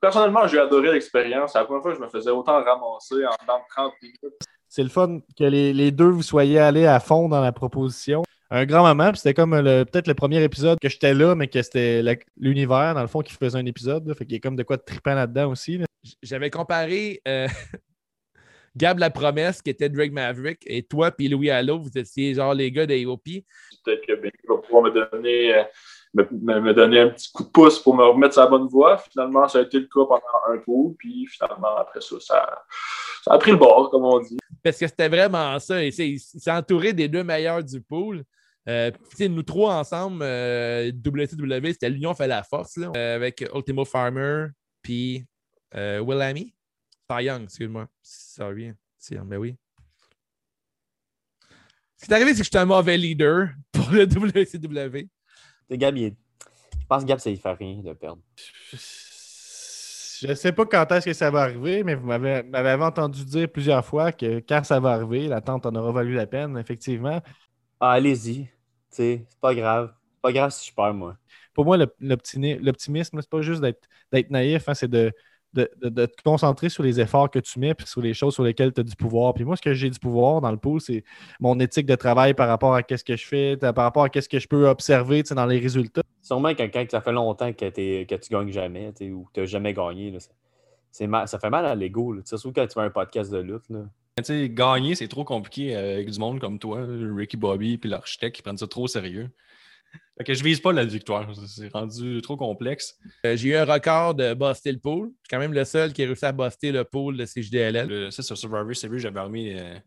[0.00, 1.52] Personnellement, j'ai adoré l'expérience.
[1.52, 4.36] C'est la première fois que je me faisais autant ramasser en 30 minutes.
[4.68, 8.22] C'est le fun que les, deux vous soyez allés à fond dans la proposition.
[8.50, 11.60] Un grand moment, puis c'était comme peut-être le premier épisode que j'étais là, mais que
[11.62, 12.02] c'était
[12.36, 14.12] l'univers, dans le fond, qui faisait un épisode.
[14.14, 15.80] fait qu'il y a comme de quoi de trippant là-dedans aussi.
[16.22, 17.48] J'avais comparé euh,
[18.76, 22.54] Gab la promesse, qui était Drake Maverick, et toi, puis Louis Allo, vous étiez genre
[22.54, 23.24] les gars d'AOP.
[23.84, 25.54] Peut-être que Ben va pouvoir me donner.
[25.54, 25.64] Euh,
[26.14, 28.98] me, donner un petit coup de pouce pour me remettre sur la bonne voie.
[28.98, 32.62] Finalement, ça a été le cas pendant un tour, puis finalement, après ça, ça,
[33.26, 34.38] a pris le bord, comme on dit.
[34.62, 35.82] Parce que c'était vraiment ça.
[35.84, 38.24] Il s'est entouré des deux meilleurs du pool.
[38.68, 43.84] Euh, nous trois ensemble, euh, WCW, c'était l'union fait la force, là, euh, avec Ultimo
[43.84, 44.48] Farmer,
[44.82, 45.24] puis
[45.74, 46.52] euh, Will Amy.
[47.08, 47.86] Young, excuse-moi.
[48.02, 48.74] Ça revient.
[49.12, 49.56] Mais ben oui.
[51.96, 55.08] Ce qui est arrivé, c'est que j'étais un mauvais leader pour le WCW.
[55.70, 56.10] Gab, je
[56.88, 58.20] pense que Gab, ça ne fait rien de perdre.
[60.20, 63.48] Je ne sais pas quand est-ce que ça va arriver, mais vous m'avez entendu dire
[63.48, 67.20] plusieurs fois que quand ça va arriver, l'attente en aura valu la peine, effectivement.
[67.78, 68.48] Ah, allez-y.
[68.96, 69.92] C'est pas grave.
[70.22, 71.16] Pas grave si je perds, moi.
[71.52, 75.12] Pour moi, l'optimisme, c'est pas juste d'être naïf, hein, c'est de,
[75.52, 78.72] de, te concentrer sur les efforts que tu mets puis sur les choses sur lesquelles
[78.72, 79.34] tu as du pouvoir.
[79.34, 81.04] Puis moi, ce que j'ai du pouvoir dans le pool, c'est
[81.40, 84.28] mon éthique de travail par rapport à ce que je fais, par rapport à ce
[84.28, 86.02] que je peux observer dans les résultats.
[86.22, 89.46] Sûrement quelqu'un que ça fait longtemps que, que tu gagnes jamais ou que tu n'as
[89.46, 90.10] jamais gagné.
[90.10, 92.16] Là, ça fait mal à l'ego.
[92.24, 93.68] Surtout quand tu fais un podcast de lutte.
[93.68, 93.84] Là.
[94.48, 98.56] Gagner, c'est trop compliqué avec du monde comme toi, Ricky Bobby, puis l'architecte qui prennent
[98.56, 99.30] ça trop au sérieux.
[100.18, 101.30] Fait que je vise pas la victoire.
[101.46, 102.98] C'est rendu trop complexe.
[103.24, 105.08] Euh, j'ai eu un record de buster le pool.
[105.08, 108.10] Je suis quand même le seul qui a réussi à buster le pool de CJDLL.
[108.10, 109.78] C'est sur Survivor Series, j'avais remis euh,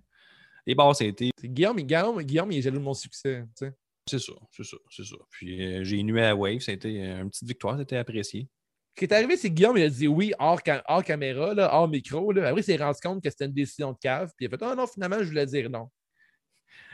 [0.66, 1.32] les basses été.
[1.44, 3.44] Guillaume, Guillaume, Guillaume, il est jaloux de mon succès.
[3.56, 5.16] C'est ça, c'est ça, c'est ça.
[5.30, 8.48] Puis euh, j'ai nué à Wave, ça été une petite victoire, c'était apprécié.
[8.96, 11.88] Ce qui est arrivé, c'est que Guillaume il a dit oui hors, caméra, là, hors
[11.88, 12.32] micro.
[12.32, 12.48] Là.
[12.48, 14.32] Après, il s'est rendu compte que c'était une décision de cave.
[14.36, 15.90] Puis il a fait Ah non, finalement, je voulais dire non.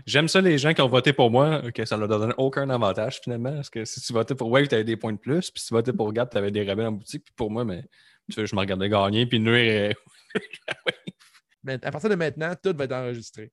[0.06, 2.70] J'aime ça les gens qui ont voté pour moi, que ça ne leur donne aucun
[2.70, 3.54] avantage finalement.
[3.54, 5.52] Parce que si tu votais pour Wave, tu avais des points de plus.
[5.52, 7.24] Puis si tu votais pour Gap, tu avais des rabais en boutique.
[7.24, 7.84] Puis pour moi, mais,
[8.30, 9.26] tu veux, je me regardais gagner.
[9.26, 9.96] Puis nuire.
[11.64, 13.52] mais à partir de maintenant, tout va être enregistré.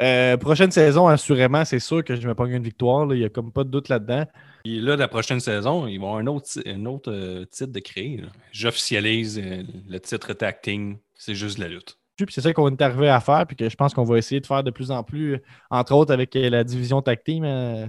[0.00, 3.06] Euh, prochaine saison, assurément, c'est sûr que je me pogne une victoire.
[3.12, 4.24] Il n'y a comme pas de doute là-dedans.
[4.64, 7.80] Et là, la prochaine saison, ils vont avoir un autre, un autre euh, titre de
[7.80, 8.22] créer.
[8.52, 10.96] J'officialise euh, le titre Tacting.
[11.14, 12.00] C'est juste la lutte.
[12.26, 14.40] Puis c'est ça qu'on est arrivé à faire, puis que je pense qu'on va essayer
[14.40, 15.38] de faire de plus en plus,
[15.70, 17.44] entre autres avec euh, la division tag team.
[17.44, 17.86] Euh.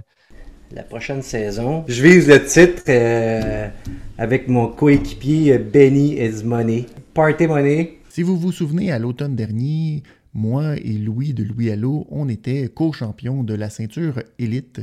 [0.72, 3.68] La prochaine saison, je vise le titre euh,
[4.16, 6.86] avec mon coéquipier Benny is Money.
[7.12, 7.98] Party Money.
[8.08, 10.02] Si vous vous souvenez, à l'automne dernier,
[10.34, 14.80] moi et Louis de Louis Allo, on était co-champions de la ceinture élite.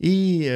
[0.00, 0.48] Et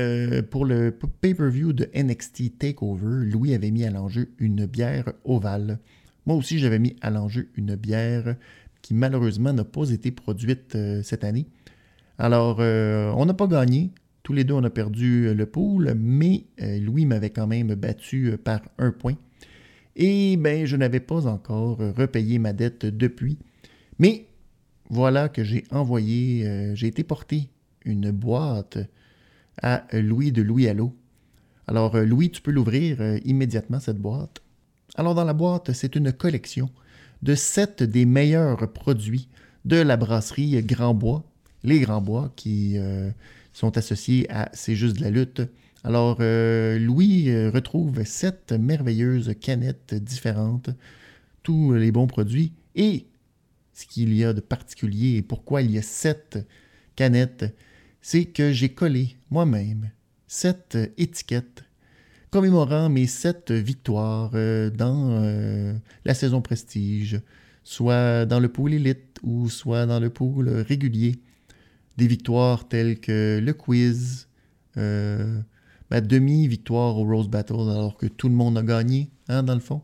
[0.52, 5.80] pour le pay-per-view de NXT Takeover, Louis avait mis à l'enjeu une bière ovale.
[6.26, 8.36] Moi aussi, j'avais mis à l'enjeu une bière
[8.82, 11.46] qui malheureusement n'a pas été produite euh, cette année.
[12.18, 13.90] Alors, euh, on n'a pas gagné.
[14.22, 18.36] Tous les deux, on a perdu euh, le pool, mais Louis m'avait quand même battu
[18.44, 19.16] par un point.
[19.96, 23.38] Et ben, je n'avais pas encore repayé ma dette depuis.
[23.98, 24.26] Mais
[24.90, 27.48] voilà que j'ai envoyé, j'ai été porté
[27.84, 28.78] une boîte
[29.62, 30.94] à Louis de Louis Allo.
[31.66, 34.42] Alors, Louis, tu peux l'ouvrir immédiatement, cette boîte.
[34.94, 36.68] Alors dans la boîte, c'est une collection
[37.22, 39.28] de sept des meilleurs produits
[39.64, 41.24] de la brasserie Grand Bois,
[41.64, 43.10] les Grands Bois qui euh,
[43.54, 45.40] sont associés à C'est juste de la lutte.
[45.82, 50.68] Alors euh, Louis euh, retrouve sept merveilleuses canettes différentes,
[51.42, 53.06] tous les bons produits et
[53.72, 56.38] ce qu'il y a de particulier et pourquoi il y a sept
[56.96, 57.56] canettes,
[58.00, 59.90] c'est que j'ai collé moi-même
[60.26, 61.64] sept étiquettes
[62.32, 65.74] commémorant mes sept victoires euh, dans euh,
[66.06, 67.20] la saison Prestige
[67.62, 71.20] soit dans le pool élite ou soit dans le pool régulier.
[71.98, 74.26] Des victoires telles que le quiz,
[74.78, 75.40] euh,
[75.90, 79.60] ma demi-victoire au Rose Battle alors que tout le monde a gagné, hein, dans le
[79.60, 79.82] fond.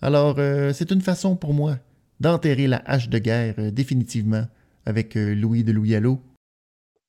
[0.00, 0.38] Alors,
[0.74, 1.78] c'est une façon pour moi
[2.24, 4.46] d'enterrer la hache de guerre euh, définitivement
[4.86, 6.20] avec euh, Louis de Louis Allo.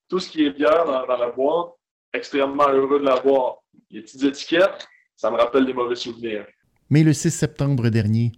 [0.10, 1.70] Tout ce qui est bière dans, dans la boîte,
[2.14, 3.64] extrêmement heureux de la boire.
[3.90, 6.46] Les petites étiquettes, ça me rappelle des mauvais souvenirs.
[6.90, 8.34] Mais le 6 septembre dernier,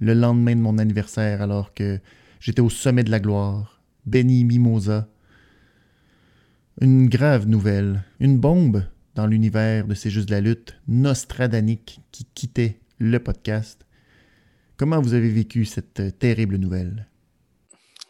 [0.00, 1.98] le lendemain de mon anniversaire, alors que
[2.40, 5.08] j'étais au sommet de la gloire, Benny Mimosa,
[6.82, 12.26] une grave nouvelle, une bombe dans l'univers de C'est juste de la lutte, Nostradanique qui
[12.34, 13.86] quittait le podcast.
[14.82, 17.06] Comment vous avez vécu cette euh, terrible nouvelle?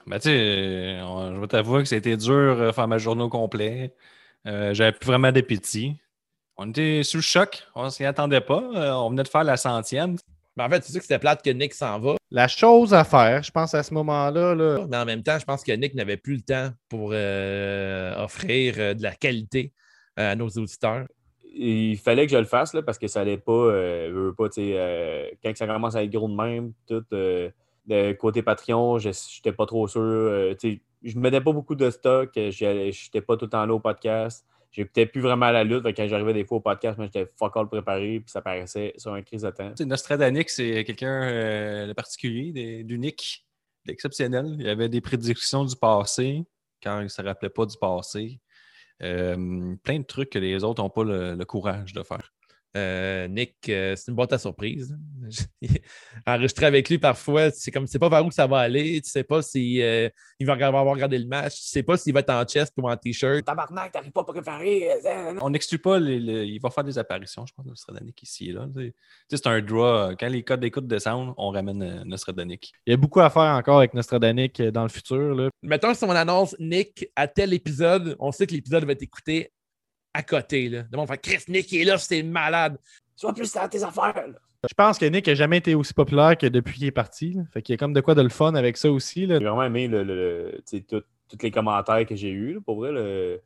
[0.06, 3.94] Ben, tu sais, je vais t'avouer que c'était dur de faire ma journée au complet.
[4.46, 5.98] Euh, J'avais plus vraiment d'appétit.
[6.56, 7.62] On était sous le choc.
[7.74, 8.62] On s'y attendait pas.
[8.74, 10.16] Euh, on venait de faire la centième.
[10.56, 12.14] Mais en fait, c'est sûr que c'était plate que Nick s'en va.
[12.30, 15.44] La chose à faire, je pense, à ce moment-là, là, Mais en même temps, je
[15.44, 19.74] pense que Nick n'avait plus le temps pour euh, offrir euh, de la qualité
[20.18, 21.06] euh, à nos auditeurs.
[21.54, 25.28] Il fallait que je le fasse là, parce que ça allait pas, euh, pas euh,
[25.42, 27.50] quand ça commence à être gros de même, tout euh,
[28.14, 30.00] côté Patreon, je n'étais pas trop sûr.
[30.00, 30.78] je
[31.16, 34.46] ne mettais pas beaucoup de stock, je n'étais pas tout le temps là au podcast.
[34.70, 35.84] J'écoutais plus vraiment à la lutte.
[35.84, 39.12] Quand j'arrivais des fois au podcast, moi j'étais fuck all préparé, puis ça paraissait sur
[39.12, 39.72] un crise de temps.
[39.80, 43.44] Nostradanic, c'est quelqu'un de particulier, d'unique,
[43.84, 44.56] d'exceptionnel.
[44.58, 46.44] Il y avait des prédictions du passé,
[46.82, 48.40] quand il ne se rappelait pas du passé.
[49.02, 52.32] Euh, plein de trucs que les autres n'ont pas le, le courage de faire.
[52.76, 54.96] Euh, Nick, euh, c'est une boîte à surprise.
[56.26, 59.11] Enregistrer avec lui parfois, c'est comme tu sais pas vers où ça va aller, tu
[59.11, 60.08] sais pas si euh,
[60.38, 62.72] il va regarder- avoir regardé le match, tu sais pas s'il va être en chest
[62.78, 63.44] ou en t-shirt.
[63.44, 64.88] Tabarnak, t'arrives pas à préparer.
[65.40, 68.52] On n'exclut pas, les- les- il va faire des apparitions, je pense, Nostradanic ici et
[68.52, 68.66] là.
[69.28, 70.14] C'est un draw.
[70.18, 72.72] Quand les codes d'écoute descendent, on ramène Nostradanic.
[72.87, 75.35] il y a beaucoup à faire encore avec Nostradanic euh, dans le futur.
[75.35, 75.48] Là.
[75.62, 79.50] Mettons si on annonce Nick à tel épisode, on sait que l'épisode va être écouté
[80.14, 80.68] à côté.
[80.68, 80.85] Là.
[80.90, 82.79] Le monde faire Chris, Nick est là, c'est malade.
[83.16, 84.14] Sois plus dans tes affaires.
[84.29, 84.38] là.
[84.68, 87.33] Je pense que Nick n'a jamais été aussi populaire que depuis qu'il est parti.
[87.33, 87.42] là.
[87.53, 89.27] Fait qu'il y a comme de quoi de le fun avec ça aussi.
[89.27, 89.38] Là.
[89.38, 92.55] J'ai vraiment aimé le, le- le- tu sais, tout- tous les commentaires que j'ai eus.
[92.55, 93.40] là, Pour vrai, le-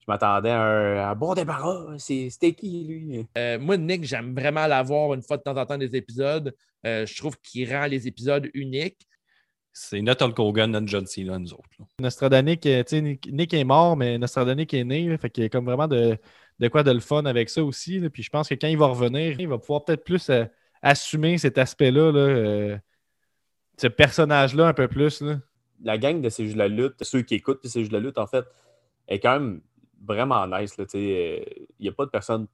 [0.00, 1.94] je m'attendais à un, à un bon débarras.
[1.98, 3.26] C'est- C'était qui, lui?
[3.36, 6.54] Euh, moi, Nick, j'aime vraiment l'avoir une fois de temps en temps des épisodes.
[6.86, 9.06] Euh, je trouve qu'il rend les épisodes uniques.
[9.76, 11.68] C'est notre Hulk Hogan, notre John Cena, nous autres.
[11.80, 11.84] là.
[12.00, 15.08] Nostradanic, euh, tu sais, Nick, est mort, mais Nostradanic est né.
[15.08, 15.18] là.
[15.18, 16.16] fait qu'il y a comme vraiment de,
[16.60, 17.98] de quoi de le fun avec ça aussi.
[17.98, 18.08] là.
[18.08, 20.44] Puis je pense que quand il va revenir, il va pouvoir peut-être plus euh,
[20.80, 22.78] assumer cet aspect-là, là, euh,
[23.76, 25.20] ce personnage-là un peu plus.
[25.22, 25.40] là.
[25.82, 28.00] la gang de ces jeux de la lutte, ceux qui écoutent ces jeux de la
[28.00, 28.44] lutte, en fait,
[29.08, 29.60] est quand même
[30.06, 30.78] vraiment nice.
[30.78, 32.46] là, tu sais, euh, Il n'y a pas de personne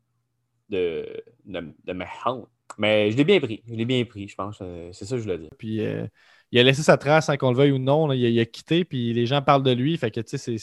[0.71, 1.07] de,
[1.45, 2.49] de, de méchante.
[2.79, 3.63] Mais je l'ai bien pris.
[3.69, 4.59] Je l'ai bien pris, je pense.
[4.63, 5.51] euh, C'est ça que je voulais dire.
[5.59, 6.07] Puis euh,
[6.53, 8.07] il a laissé sa trace, sans qu'on le veuille ou non.
[8.07, 8.15] là.
[8.15, 9.97] Il, a, il a quitté, puis les gens parlent de lui.
[9.97, 10.57] Fait que, tu sais,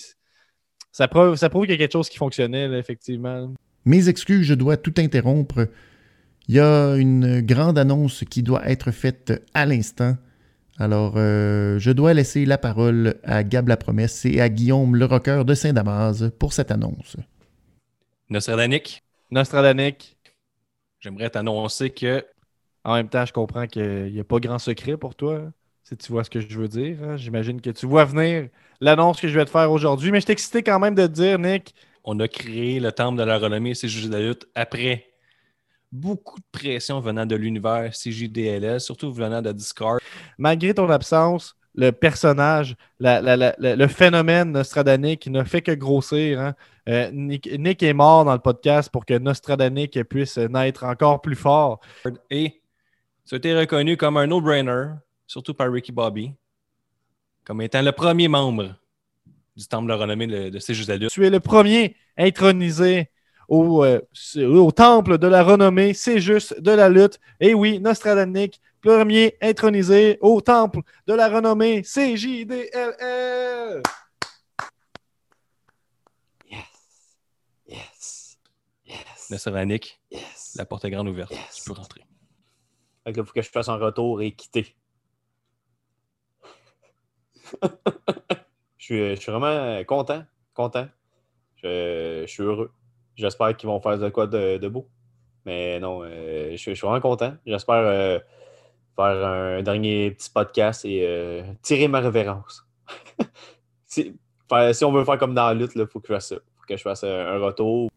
[0.92, 3.54] ça prouve, ça prouve qu'il y a quelque chose qui fonctionnait, là, effectivement.
[3.86, 5.68] Mes excuses, je dois tout interrompre.
[6.48, 10.16] Il y a une grande annonce qui doit être faite à l'instant.
[10.80, 15.06] Alors, euh, je dois laisser la parole à Gab la Promesse et à Guillaume le
[15.06, 17.18] rocker de Saint-Damas pour cette annonce.
[18.30, 20.17] Nostradanic, Nostradanic,
[21.00, 22.26] j'aimerais t'annoncer que
[22.84, 25.98] en même temps, je comprends qu'il n'y a pas grand secret pour toi, hein, si
[25.98, 26.98] tu vois ce que je veux dire.
[27.04, 27.18] hein.
[27.18, 30.32] J'imagine que tu vois venir l'annonce que je vais te faire aujourd'hui, mais je suis
[30.34, 33.74] excité quand même de te dire, Nick, on a créé le temple de la renommée
[33.74, 35.06] CJD de la lutte après
[35.92, 40.00] beaucoup de pression venant de l'univers CJDLS, surtout venant de Discord.
[40.38, 45.72] malgré ton absence, le personnage, la- la- la- la- le phénomène Nostradanic ne fait que
[45.72, 46.42] grossir.
[46.42, 46.56] hein.
[46.90, 51.36] Euh, Nick, Nick est mort dans le podcast pour que Nostradanic puisse naître encore plus
[51.36, 51.80] fort.
[52.32, 52.62] Et
[53.26, 54.88] ça a été reconnu comme un no-brainer,
[55.28, 56.34] surtout par Ricky Bobby,
[57.46, 58.76] comme étant le premier membre
[59.56, 61.12] du temple de la renommée de, de lutte.
[61.12, 63.10] Tu es le premier intronisé
[63.48, 64.00] au, euh,
[64.38, 65.94] au temple de la renommée.
[65.94, 67.20] C'est juste de la lutte.
[67.40, 71.82] Et oui, Nostradanic, premier intronisé au temple de la renommée.
[71.84, 73.82] CJDLL.
[76.50, 76.66] Yes.
[77.68, 78.38] Yes.
[78.86, 79.30] Yes.
[79.30, 80.56] Nostradanic, Yes.
[80.58, 81.32] la porte est grande ouverte.
[81.32, 81.56] Yes.
[81.56, 82.02] Tu peux rentrer.
[83.04, 84.76] Fait que là, faut que je fasse un retour et quitter.
[88.78, 90.24] je, suis, je suis vraiment content.
[90.54, 90.88] Content.
[91.58, 92.72] Je, je suis heureux.
[93.16, 94.90] J'espère qu'ils vont faire de quoi de, de beau.
[95.46, 97.36] Mais non, euh, je, je suis vraiment content.
[97.46, 98.20] J'espère euh,
[98.98, 102.66] faire un dernier petit podcast et euh, tirer ma révérence.
[103.86, 104.14] si,
[104.50, 106.36] on veut faire comme dans la lutte, il faut que je fasse ça.
[106.68, 107.90] que je fasse un, un retour.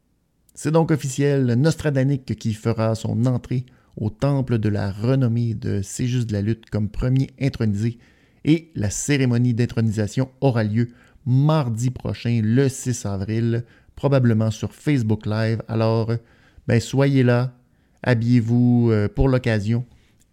[0.54, 3.64] C'est donc officiel, Nostradanic qui fera son entrée
[3.96, 7.98] au temple de la renommée de C'est juste de la lutte comme premier intronisé
[8.44, 10.90] et la cérémonie d'intronisation aura lieu
[11.26, 13.64] mardi prochain, le 6 avril,
[13.96, 15.62] probablement sur Facebook Live.
[15.68, 16.12] Alors,
[16.66, 17.52] ben, soyez là,
[18.02, 19.84] habillez-vous euh, pour l'occasion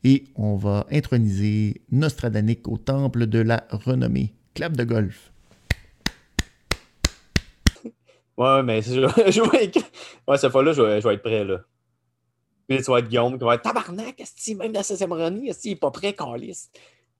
[0.03, 4.33] et on va introniser Nostradanic au temple de la renommée.
[4.53, 5.31] Clap de golf.
[8.37, 9.71] Ouais, mais je, je vais.
[10.27, 11.61] Ouais, cette fois-là, je vais, je vais être prêt, là.
[12.67, 15.71] Puis tu vas être Guillaume qui va être Tabarnak, est même la cérémonie, est-ce qu'il
[15.71, 16.69] n'est pas prêt, Carlis?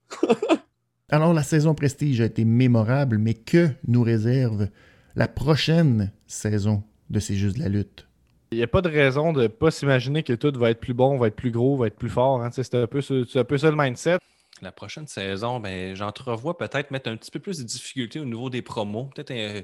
[1.10, 4.68] Alors, la saison Prestige a été mémorable, mais que nous réserve
[5.16, 8.07] la prochaine saison de C'est juste de la lutte?
[8.52, 10.94] Il n'y a pas de raison de ne pas s'imaginer que tout va être plus
[10.94, 12.42] bon, va être plus gros, va être plus fort.
[12.42, 12.50] Hein.
[12.52, 14.20] C'est un, peu, ça le mindset.
[14.62, 18.50] La prochaine saison, ben, j'entrevois peut-être mettre un petit peu plus de difficultés au niveau
[18.50, 19.10] des promos.
[19.14, 19.62] Peut-être euh,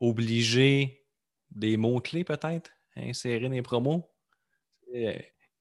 [0.00, 1.04] obliger
[1.52, 4.04] des mots-clés, peut-être, insérer des promos.
[4.94, 5.14] Euh,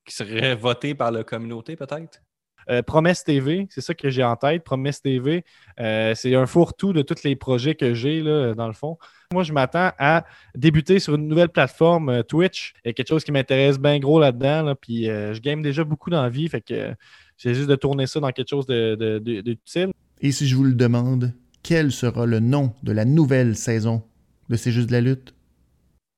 [0.05, 2.22] qui seraient votés par la communauté, peut-être?
[2.69, 4.63] Euh, Promesse TV, c'est ça que j'ai en tête.
[4.63, 5.43] Promesse TV,
[5.79, 8.23] euh, c'est un fourre-tout de tous les projets que j'ai,
[8.55, 8.97] dans le fond.
[9.31, 12.73] Moi, je m'attends à débuter sur une nouvelle plateforme euh, Twitch.
[12.83, 14.75] Il y a quelque chose qui m'intéresse bien gros là-dedans.
[14.79, 16.47] puis je game déjà beaucoup dans la vie.
[16.47, 16.93] Fait que
[17.37, 19.91] c'est juste de tourner ça dans quelque chose d'utile.
[20.21, 21.33] Et si je vous le demande,
[21.63, 24.03] quel sera le nom de la nouvelle saison
[24.49, 25.33] de C'est juste de la lutte?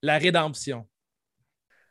[0.01, 0.85] La rédemption.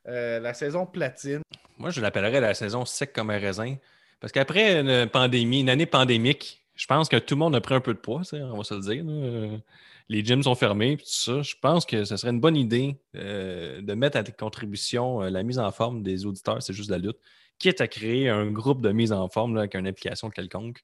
[0.05, 1.41] la saison platine.
[1.79, 3.77] Moi, je l'appellerais la saison sec comme un raisin.
[4.25, 7.75] Parce qu'après une pandémie, une année pandémique, je pense que tout le monde a pris
[7.75, 9.61] un peu de poids, on va se le dire.
[10.09, 11.43] Les gyms sont fermés, tout ça.
[11.43, 15.29] Je pense que ce serait une bonne idée euh, de mettre à tes contributions euh,
[15.29, 17.19] la mise en forme des auditeurs, c'est juste la lutte,
[17.59, 20.83] quitte à créer un groupe de mise en forme avec une application quelconque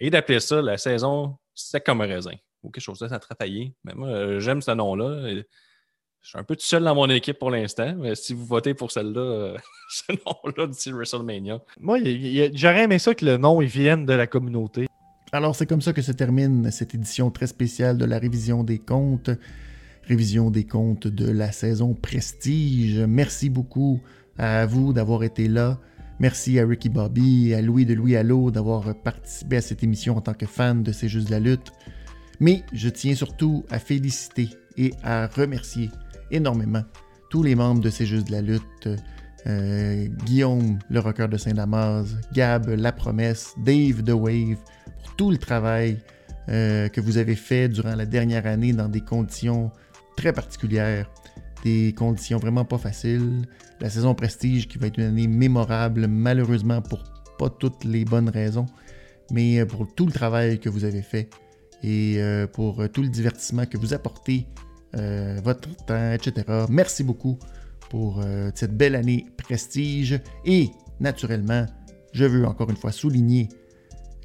[0.00, 3.74] et d'appeler ça la saison sec comme un raisin ou quelque chose de ça travailler.
[3.84, 5.42] Mais moi, j'aime ce nom-là.
[6.28, 8.74] Je suis un peu tout seul dans mon équipe pour l'instant, mais si vous votez
[8.74, 9.56] pour celle-là, euh,
[9.88, 11.58] ce nom-là d'ici WrestleMania.
[11.80, 12.00] Moi,
[12.52, 14.88] j'aurais aimé ça que le nom il vienne de la communauté.
[15.32, 18.78] Alors, c'est comme ça que se termine cette édition très spéciale de la révision des
[18.78, 19.30] comptes.
[20.06, 22.98] Révision des comptes de la saison Prestige.
[23.08, 24.02] Merci beaucoup
[24.36, 25.78] à vous d'avoir été là.
[26.18, 30.20] Merci à Ricky Bobby, à Louis de Louis Allo d'avoir participé à cette émission en
[30.20, 31.72] tant que fan de C'est juste la lutte.
[32.38, 35.88] Mais je tiens surtout à féliciter et à remercier
[36.30, 36.82] énormément
[37.30, 38.88] tous les membres de C'est juste de la lutte.
[39.46, 44.58] Euh, Guillaume, le rocker de Saint-Damas, Gab, La Promesse, Dave, The Wave,
[44.98, 45.98] pour tout le travail
[46.48, 49.70] euh, que vous avez fait durant la dernière année dans des conditions
[50.16, 51.08] très particulières,
[51.64, 53.46] des conditions vraiment pas faciles.
[53.80, 57.04] La saison Prestige qui va être une année mémorable, malheureusement pour
[57.38, 58.66] pas toutes les bonnes raisons,
[59.30, 61.30] mais euh, pour tout le travail que vous avez fait
[61.84, 62.20] et
[62.54, 64.48] pour tout le divertissement que vous apportez
[64.96, 66.44] euh, votre temps, etc.
[66.68, 67.38] Merci beaucoup
[67.90, 70.20] pour euh, cette belle année prestige.
[70.44, 70.70] Et
[71.00, 71.66] naturellement,
[72.12, 73.48] je veux encore une fois souligner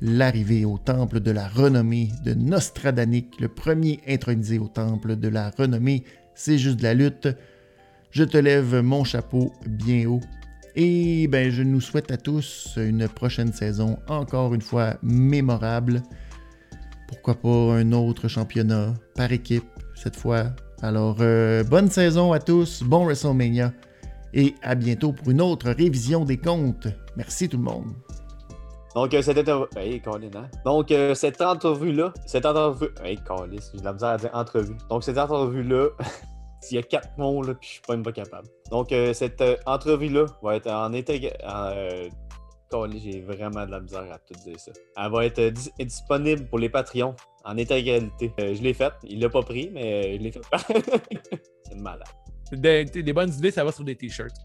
[0.01, 5.49] l'arrivée au temple de la renommée de Nostradanic, le premier intronisé au temple de la
[5.49, 6.03] renommée.
[6.35, 7.29] C'est juste de la lutte.
[8.11, 10.21] Je te lève mon chapeau bien haut.
[10.75, 16.01] Et ben, je nous souhaite à tous une prochaine saison encore une fois mémorable.
[17.07, 19.72] Pourquoi pas un autre championnat par équipe?
[20.03, 20.47] Cette fois.
[20.81, 23.71] Alors, euh, bonne saison à tous, bon WrestleMania
[24.33, 26.87] et à bientôt pour une autre révision des comptes.
[27.15, 27.93] Merci tout le monde.
[28.93, 29.37] Donc, euh, cette
[29.77, 30.49] Hey, hein?
[30.65, 32.89] Donc, euh, cette entrevue-là, cette entrevue.
[33.01, 34.75] Hey, Colin, j'ai de la misère à dire entrevue.
[34.89, 35.87] Donc, cette entrevue-là,
[36.61, 38.47] s'il y a quatre mots, là, puis je suis pas même pas capable.
[38.71, 41.31] Donc, cette entrevue-là va être en été
[42.95, 44.71] j'ai vraiment de la misère à tout dire ça.
[44.97, 48.31] Elle va être disponible pour les Patreons en intégralité.
[48.39, 48.93] Euh, je l'ai faite.
[49.03, 50.43] Il l'a pas pris, mais je l'ai faite.
[51.63, 52.07] C'est malade.
[52.51, 54.35] Des, des bonnes idées, ça va sur des t-shirts.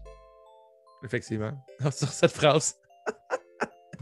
[1.03, 1.53] Effectivement.
[1.91, 2.75] sur cette phrase.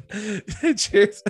[0.78, 1.24] Cheers.